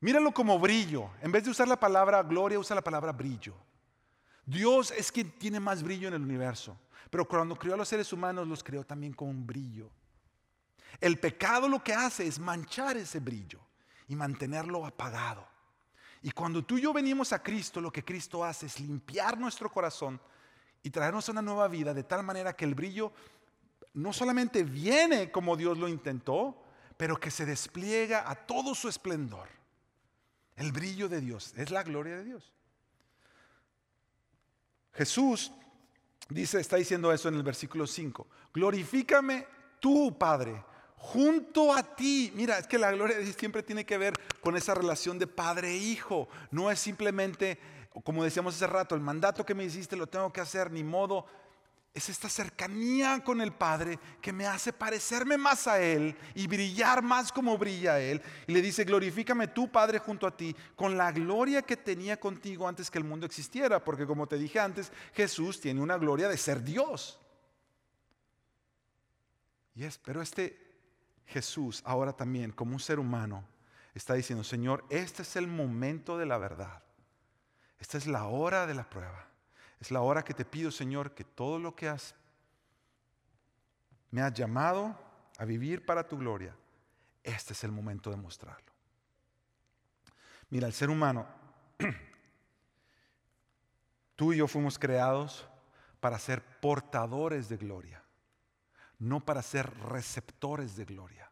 [0.00, 1.10] Míralo como brillo.
[1.20, 3.54] En vez de usar la palabra gloria, usa la palabra brillo.
[4.46, 6.76] Dios es quien tiene más brillo en el universo.
[7.10, 9.90] Pero cuando creó a los seres humanos, los creó también con un brillo.
[11.00, 13.60] El pecado lo que hace es manchar ese brillo
[14.08, 15.46] y mantenerlo apagado.
[16.22, 19.70] Y cuando tú y yo venimos a Cristo, lo que Cristo hace es limpiar nuestro
[19.70, 20.20] corazón
[20.82, 23.12] y traernos una nueva vida de tal manera que el brillo
[23.94, 26.62] no solamente viene como Dios lo intentó,
[26.96, 29.48] pero que se despliega a todo su esplendor.
[30.56, 32.52] El brillo de Dios es la gloria de Dios.
[34.92, 35.52] Jesús
[36.28, 38.26] dice, está diciendo eso en el versículo 5.
[38.52, 39.46] Glorifícame
[39.80, 40.64] tú, Padre,
[40.96, 42.32] junto a ti.
[42.34, 45.26] Mira, es que la gloria de Dios siempre tiene que ver con esa relación de
[45.26, 46.28] padre e hijo.
[46.50, 47.58] No es simplemente,
[48.04, 51.26] como decíamos hace rato, el mandato que me hiciste lo tengo que hacer, ni modo
[51.94, 57.02] es esta cercanía con el Padre que me hace parecerme más a Él y brillar
[57.02, 58.20] más como brilla Él.
[58.48, 62.66] Y le dice, glorifícame tú, Padre, junto a ti, con la gloria que tenía contigo
[62.66, 63.84] antes que el mundo existiera.
[63.84, 67.20] Porque como te dije antes, Jesús tiene una gloria de ser Dios.
[69.76, 70.64] Y es, pero este
[71.26, 73.44] Jesús ahora también, como un ser humano,
[73.94, 76.82] está diciendo, Señor, este es el momento de la verdad.
[77.78, 79.28] Esta es la hora de la prueba.
[79.80, 82.14] Es la hora que te pido, Señor, que todo lo que has
[84.10, 84.96] me has llamado
[85.38, 86.56] a vivir para tu gloria,
[87.24, 88.72] este es el momento de mostrarlo.
[90.50, 91.26] Mira, el ser humano,
[94.14, 95.48] tú y yo fuimos creados
[95.98, 98.04] para ser portadores de gloria,
[99.00, 101.28] no para ser receptores de gloria.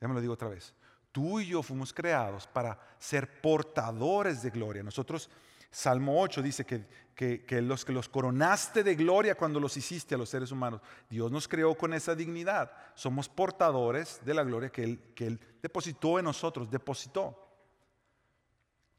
[0.00, 0.74] Ya me lo digo otra vez.
[1.12, 4.82] Tú y yo fuimos creados para ser portadores de gloria.
[4.82, 5.28] Nosotros
[5.72, 10.18] Salmo 8 dice que, que, los que los coronaste de gloria cuando los hiciste a
[10.18, 10.82] los seres humanos.
[11.08, 12.70] Dios nos creó con esa dignidad.
[12.94, 17.48] Somos portadores de la gloria que Él, que él depositó en nosotros, depositó.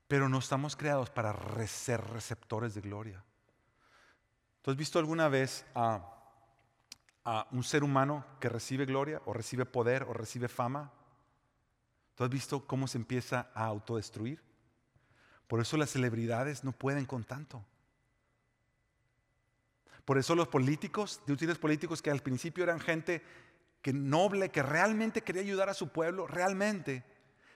[0.08, 1.36] Pero no estamos creados para
[1.68, 3.24] ser receptores de gloria.
[4.64, 6.10] ¿Tú has visto alguna vez a,
[7.24, 10.92] a un ser humano que recibe gloria o recibe poder o recibe fama?
[12.16, 14.42] ¿Tú has visto cómo se empieza a autodestruir?
[15.54, 17.64] Por eso las celebridades no pueden con tanto.
[20.04, 23.22] Por eso los políticos, tú tienes políticos que al principio eran gente
[23.84, 27.04] que noble, que realmente quería ayudar a su pueblo, realmente.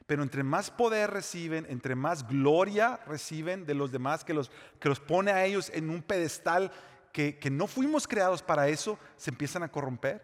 [0.06, 4.90] Pero entre más poder reciben, entre más gloria reciben de los demás, que los, que
[4.90, 6.72] los pone a ellos en un pedestal
[7.12, 10.22] que, que no fuimos creados para eso, se empiezan a corromper.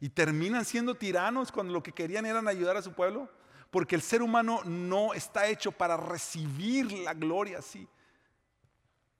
[0.00, 3.30] Y terminan siendo tiranos cuando lo que querían era ayudar a su pueblo.
[3.74, 7.88] Porque el ser humano no está hecho para recibir la gloria así.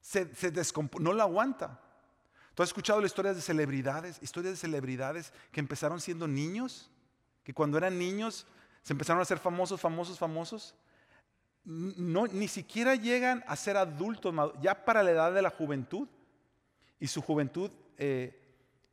[0.00, 0.30] Se,
[1.00, 1.80] no la aguanta.
[2.54, 4.16] ¿Tú has escuchado las historias de celebridades?
[4.22, 6.88] Historias de celebridades que empezaron siendo niños
[7.42, 8.46] que cuando eran niños
[8.84, 10.76] se empezaron a ser famosos, famosos, famosos.
[11.64, 14.32] No, ni siquiera llegan a ser adultos,
[14.62, 16.06] ya para la edad de la juventud.
[17.00, 18.40] Y su juventud eh,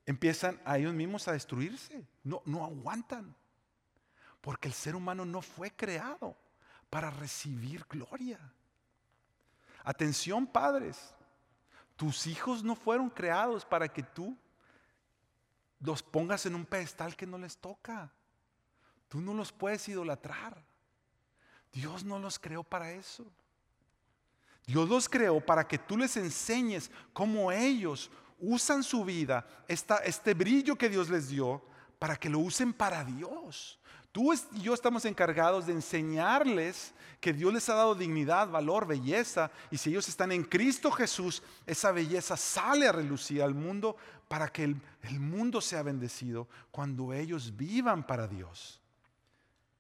[0.07, 2.03] empiezan a ellos mismos a destruirse.
[2.24, 3.36] No, no aguantan.
[4.42, 6.36] Porque el ser humano no fue creado
[6.89, 8.39] para recibir gloria.
[9.84, 11.14] Atención padres,
[11.96, 14.38] tus hijos no fueron creados para que tú
[15.80, 18.12] los pongas en un pedestal que no les toca.
[19.08, 20.64] Tú no los puedes idolatrar.
[21.72, 23.26] Dios no los creó para eso.
[24.66, 30.76] Dios los creó para que tú les enseñes cómo ellos usan su vida, este brillo
[30.76, 31.64] que Dios les dio,
[32.00, 33.80] para que lo usen para Dios.
[34.12, 39.51] Tú y yo estamos encargados de enseñarles que Dios les ha dado dignidad, valor, belleza,
[39.70, 43.95] y si ellos están en Cristo Jesús, esa belleza sale a relucir al mundo
[44.28, 48.82] para que el, mundo sea bendecido cuando ellos vivan para Dios.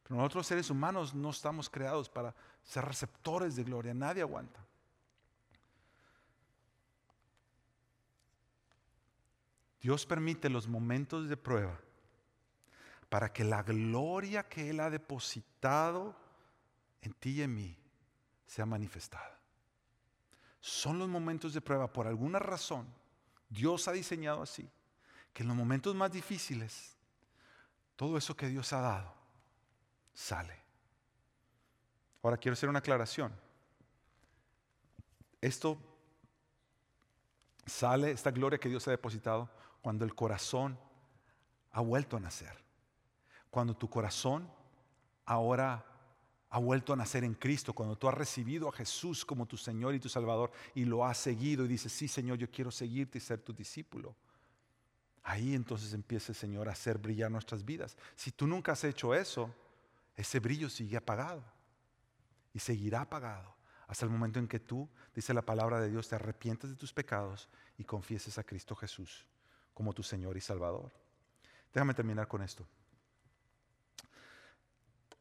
[0.03, 4.63] Pero nosotros seres humanos no estamos creados para ser receptores de gloria, nadie aguanta.
[9.81, 11.77] Dios permite los momentos de prueba
[13.11, 16.15] para que la gloria que Él ha depositado
[17.01, 17.77] en ti y en mí
[18.45, 19.37] sea manifestada.
[20.61, 21.91] Son los momentos de prueba.
[21.91, 22.87] Por alguna razón,
[23.49, 24.65] Dios ha diseñado así,
[25.33, 26.95] que en los momentos más difíciles,
[27.97, 29.13] todo eso que Dios ha dado
[30.13, 30.57] sale.
[32.23, 33.37] Ahora quiero hacer una aclaración.
[35.41, 35.77] Esto
[37.65, 39.49] sale, esta gloria que Dios ha depositado,
[39.81, 40.79] cuando el corazón
[41.73, 42.60] ha vuelto a nacer
[43.51, 44.49] cuando tu corazón
[45.25, 45.85] ahora
[46.49, 49.93] ha vuelto a nacer en Cristo, cuando tú has recibido a Jesús como tu Señor
[49.93, 53.21] y tu Salvador y lo has seguido y dices, sí Señor, yo quiero seguirte y
[53.21, 54.15] ser tu discípulo.
[55.23, 57.95] Ahí entonces empieza el Señor a hacer brillar nuestras vidas.
[58.15, 59.53] Si tú nunca has hecho eso,
[60.15, 61.43] ese brillo sigue apagado
[62.53, 63.55] y seguirá apagado
[63.87, 66.93] hasta el momento en que tú, dice la palabra de Dios, te arrepientes de tus
[66.93, 69.25] pecados y confieses a Cristo Jesús
[69.73, 70.91] como tu Señor y Salvador.
[71.73, 72.65] Déjame terminar con esto.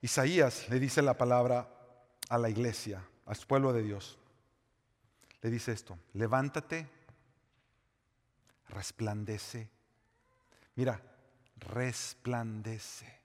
[0.02, 1.68] Isaías le dice la palabra
[2.28, 4.18] a la iglesia, al pueblo de Dios.
[5.42, 6.88] Le dice esto, levántate,
[8.68, 9.68] resplandece.
[10.76, 11.02] Mira,
[11.56, 13.20] resplandece.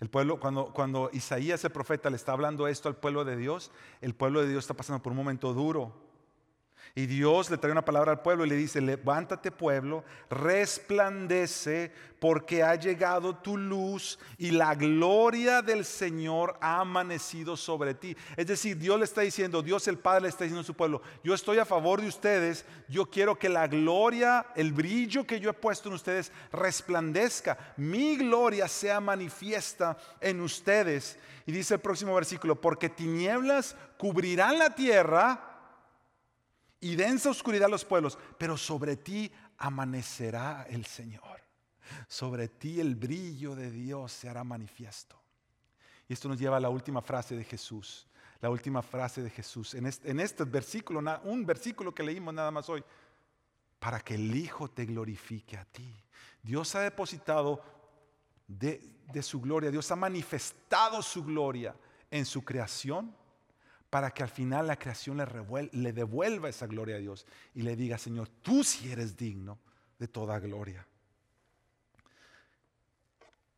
[0.00, 3.70] El pueblo, cuando, cuando Isaías el profeta le está hablando esto al pueblo de Dios,
[4.00, 6.04] el pueblo de Dios está pasando por un momento duro.
[6.96, 11.90] Y Dios le trae una palabra al pueblo y le dice, levántate pueblo, resplandece
[12.20, 18.16] porque ha llegado tu luz y la gloria del Señor ha amanecido sobre ti.
[18.36, 21.02] Es decir, Dios le está diciendo, Dios el Padre le está diciendo a su pueblo,
[21.24, 25.50] yo estoy a favor de ustedes, yo quiero que la gloria, el brillo que yo
[25.50, 31.18] he puesto en ustedes resplandezca, mi gloria sea manifiesta en ustedes.
[31.44, 35.53] Y dice el próximo versículo, porque tinieblas cubrirán la tierra
[36.84, 41.40] y densa oscuridad los pueblos, pero sobre ti amanecerá el Señor.
[42.08, 45.16] Sobre ti el brillo de Dios se hará manifiesto.
[46.06, 48.06] Y esto nos lleva a la última frase de Jesús.
[48.42, 49.72] La última frase de Jesús.
[49.72, 52.84] En este, versículo, un versículo que leímos nada más hoy.
[53.78, 55.90] Para que el Hijo te glorifique a ti.
[56.42, 57.62] Dios ha depositado
[58.46, 59.70] de, de su gloria.
[59.70, 61.74] Dios ha manifestado su gloria
[62.10, 63.23] en su creación
[63.94, 65.18] para que al final la creación
[65.70, 67.24] le, devuelva esa gloria a Dios
[67.54, 69.56] y le diga, Señor, tú sí eres digno
[70.00, 70.84] de toda gloria.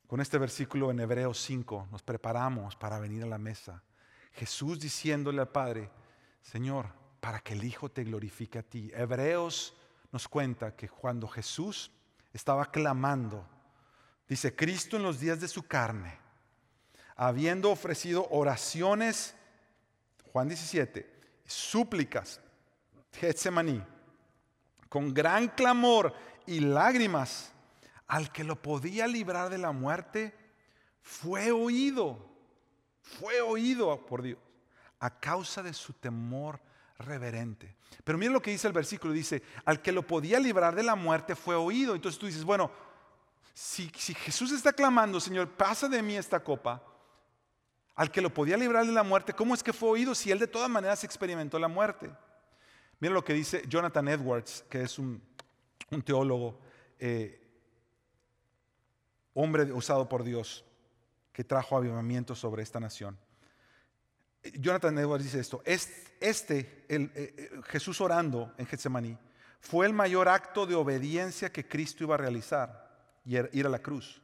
[0.07, 3.82] Con este versículo en Hebreos 5 nos preparamos para venir a la mesa.
[4.34, 5.89] Jesús diciéndole al Padre,
[6.43, 8.91] Señor, para que el Hijo te glorifique a ti.
[8.93, 9.74] Hebreos
[10.12, 11.91] nos cuenta que cuando Jesús
[12.34, 13.49] estaba clamando,
[14.28, 16.18] dice, Cristo en los días de su carne,
[17.16, 19.34] habiendo ofrecido oraciones
[20.37, 21.09] Juan 17,
[21.47, 22.43] súplicas,
[23.11, 23.82] Getsemaní,
[24.87, 26.12] con gran clamor
[26.45, 27.55] y lágrimas,
[28.07, 30.37] al que lo podía librar de la muerte,
[31.01, 32.28] fue oído,
[33.01, 34.39] fue oído por Dios,
[35.01, 36.61] a causa de su temor
[36.99, 37.74] reverente.
[38.05, 40.97] Pero mira lo que dice el versículo, dice, al que lo podía librar de la
[40.97, 41.95] muerte fue oído.
[41.95, 42.70] Entonces tú dices, bueno,
[43.55, 46.82] si, si Jesús está clamando, Señor, pasa de mí esta copa,
[47.97, 50.38] al que lo podía librar de la muerte, ¿cómo es que fue oído si él
[50.38, 52.11] de todas maneras experimentó la muerte?
[53.01, 55.22] Mira lo que dice Jonathan Edwards, que es un,
[56.05, 56.61] teólogo,
[56.99, 57.42] eh,
[59.32, 60.64] hombre usado por Dios,
[61.32, 63.18] que trajo avivamiento sobre esta nación.
[64.55, 69.18] Jonathan Edwards dice esto, este, el, eh, eh, Jesús orando en Getsemaní,
[69.61, 72.86] fue el mayor acto de obediencia que Cristo iba a realizar,
[73.24, 74.22] y ir a la cruz.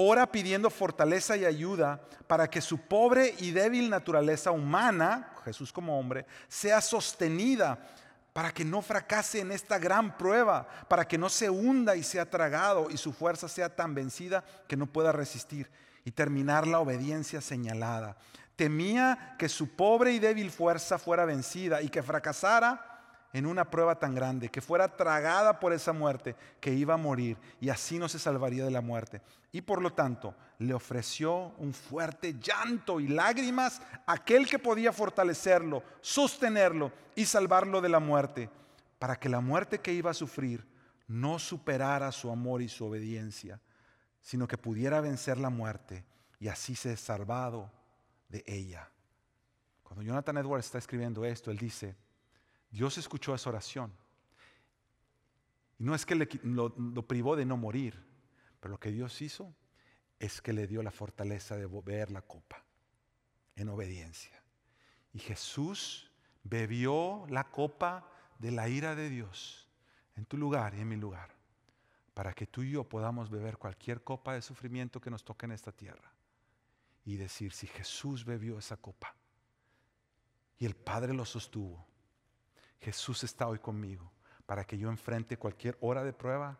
[0.00, 5.98] Ora pidiendo fortaleza y ayuda para que su pobre y débil naturaleza humana, Jesús como
[5.98, 7.84] hombre, sea sostenida
[8.32, 12.30] para que no fracase en esta gran prueba, para que no se hunda y sea
[12.30, 15.68] tragado y su fuerza sea tan vencida que no pueda resistir
[16.04, 18.16] y terminar la obediencia señalada.
[18.54, 22.97] Temía que su pobre y débil fuerza fuera vencida y que fracasara
[23.32, 27.36] en una prueba tan grande, que fuera tragada por esa muerte, que iba a morir
[27.60, 29.20] y así no se salvaría de la muerte.
[29.52, 34.92] Y por lo tanto le ofreció un fuerte llanto y lágrimas a aquel que podía
[34.92, 38.50] fortalecerlo, sostenerlo y salvarlo de la muerte,
[38.98, 40.66] para que la muerte que iba a sufrir
[41.06, 43.60] no superara su amor y su obediencia,
[44.20, 46.04] sino que pudiera vencer la muerte
[46.40, 47.70] y así ser salvado
[48.28, 48.90] de ella.
[49.82, 51.96] Cuando Jonathan Edwards está escribiendo esto, él dice,
[52.70, 53.92] Dios escuchó esa oración.
[55.78, 58.04] Y no es que lo, lo, privó de no morir,
[58.60, 59.54] pero lo que Dios hizo
[60.18, 62.64] es que le dio la fortaleza de beber la copa
[63.54, 64.42] en obediencia.
[65.12, 66.10] Y Jesús
[66.42, 69.68] bebió la copa de la ira de Dios
[70.16, 71.30] en tu lugar y en mi lugar,
[72.12, 75.52] para que tú y yo podamos beber cualquier copa de sufrimiento que nos toque en
[75.52, 76.12] esta tierra.
[77.04, 79.14] Y decir, si Jesús bebió esa copa
[80.58, 81.87] y el Padre lo sostuvo,
[82.80, 84.10] Jesús está hoy conmigo
[84.46, 86.58] para que yo enfrente cualquier hora de prueba,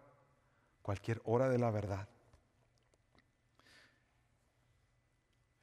[0.82, 2.08] cualquier hora de la verdad.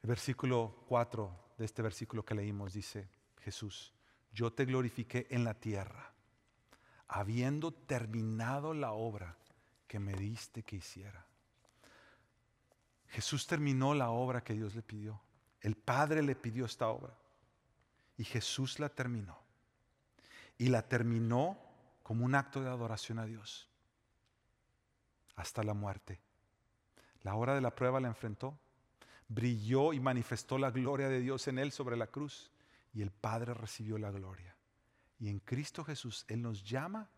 [0.02, 3.10] El versículo 4 de este versículo que leímos dice,
[3.42, 3.94] Jesús,
[4.32, 6.14] yo te glorifiqué en la tierra,
[7.08, 9.38] habiendo terminado la obra
[9.88, 11.26] que me diste que hiciera.
[13.08, 15.22] Jesús terminó la obra que Dios le pidió.
[15.62, 17.18] El Padre le pidió esta obra
[18.18, 19.45] y Jesús la terminó
[20.58, 21.58] y la terminó
[22.04, 23.70] como un acto de adoración a Dios
[25.36, 26.22] hasta la muerte.
[27.22, 28.58] La hora de la prueba la enfrentó,
[29.28, 32.52] brilló y manifestó la gloria de Dios en él sobre la cruz
[32.94, 34.56] y el Padre recibió la gloria.
[35.20, 37.10] Y en Cristo Jesús Él nos llama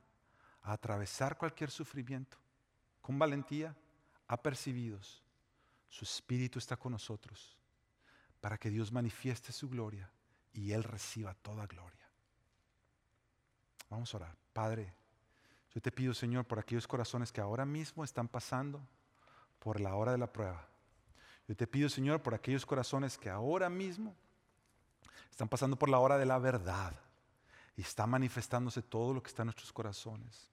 [0.61, 2.37] a atravesar cualquier sufrimiento
[3.01, 3.75] con valentía,
[4.27, 5.23] apercibidos.
[5.89, 7.57] Su Espíritu está con nosotros
[8.41, 10.11] para que Dios manifieste su gloria
[10.53, 12.06] y Él reciba toda gloria.
[13.89, 14.35] Vamos a orar.
[14.53, 14.93] Padre,
[15.73, 18.81] yo te pido, Señor, por aquellos corazones que ahora mismo están pasando
[19.59, 20.67] por la hora de la prueba.
[21.47, 24.15] Yo te pido, Señor, por aquellos corazones que ahora mismo
[25.29, 26.93] están pasando por la hora de la verdad
[27.75, 30.49] y está manifestándose todo lo que está en nuestros corazones.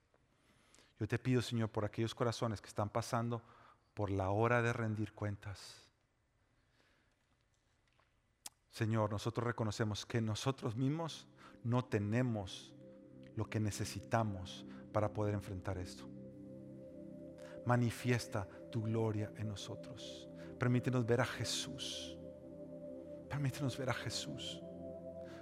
[0.99, 3.41] Yo te pido, Señor, por aquellos corazones que están pasando
[3.93, 5.81] por la hora de rendir cuentas.
[8.71, 11.27] Señor, nosotros reconocemos que nosotros mismos
[11.63, 12.74] no tenemos
[13.35, 16.05] lo que necesitamos para poder enfrentar esto.
[17.65, 20.29] Manifiesta tu gloria en nosotros.
[20.57, 22.17] Permítenos ver a Jesús.
[23.29, 24.61] Permítenos ver a Jesús.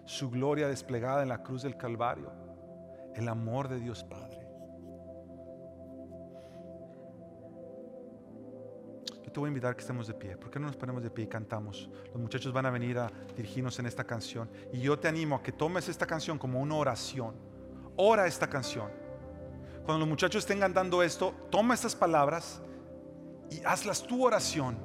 [0.05, 2.31] Su gloria desplegada en la cruz del Calvario.
[3.13, 4.39] El amor de Dios Padre.
[9.23, 10.37] Yo te voy a invitar a que estemos de pie.
[10.37, 11.89] ¿Por qué no nos ponemos de pie y cantamos?
[12.07, 14.49] Los muchachos van a venir a dirigirnos en esta canción.
[14.71, 17.52] Y yo te animo a que tomes esta canción como una oración
[17.95, 18.89] ora esta canción.
[19.85, 22.61] Cuando los muchachos estén cantando esto, toma estas palabras
[23.49, 24.77] y hazlas tu oración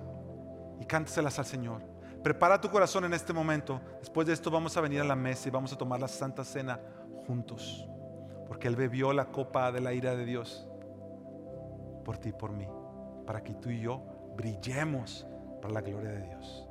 [0.81, 1.83] y cántaselas al Señor.
[2.23, 3.81] Prepara tu corazón en este momento.
[4.01, 6.45] Después de esto vamos a venir a la mesa y vamos a tomar la Santa
[6.45, 6.81] Cena
[7.27, 7.89] juntos.
[8.49, 10.67] Porque Él bebió la copa de la ira de Dios
[12.05, 12.67] por ti y por mí.
[13.27, 14.03] Para que tú y yo
[14.37, 15.27] brillemos
[15.61, 16.68] para la gloria de Dios.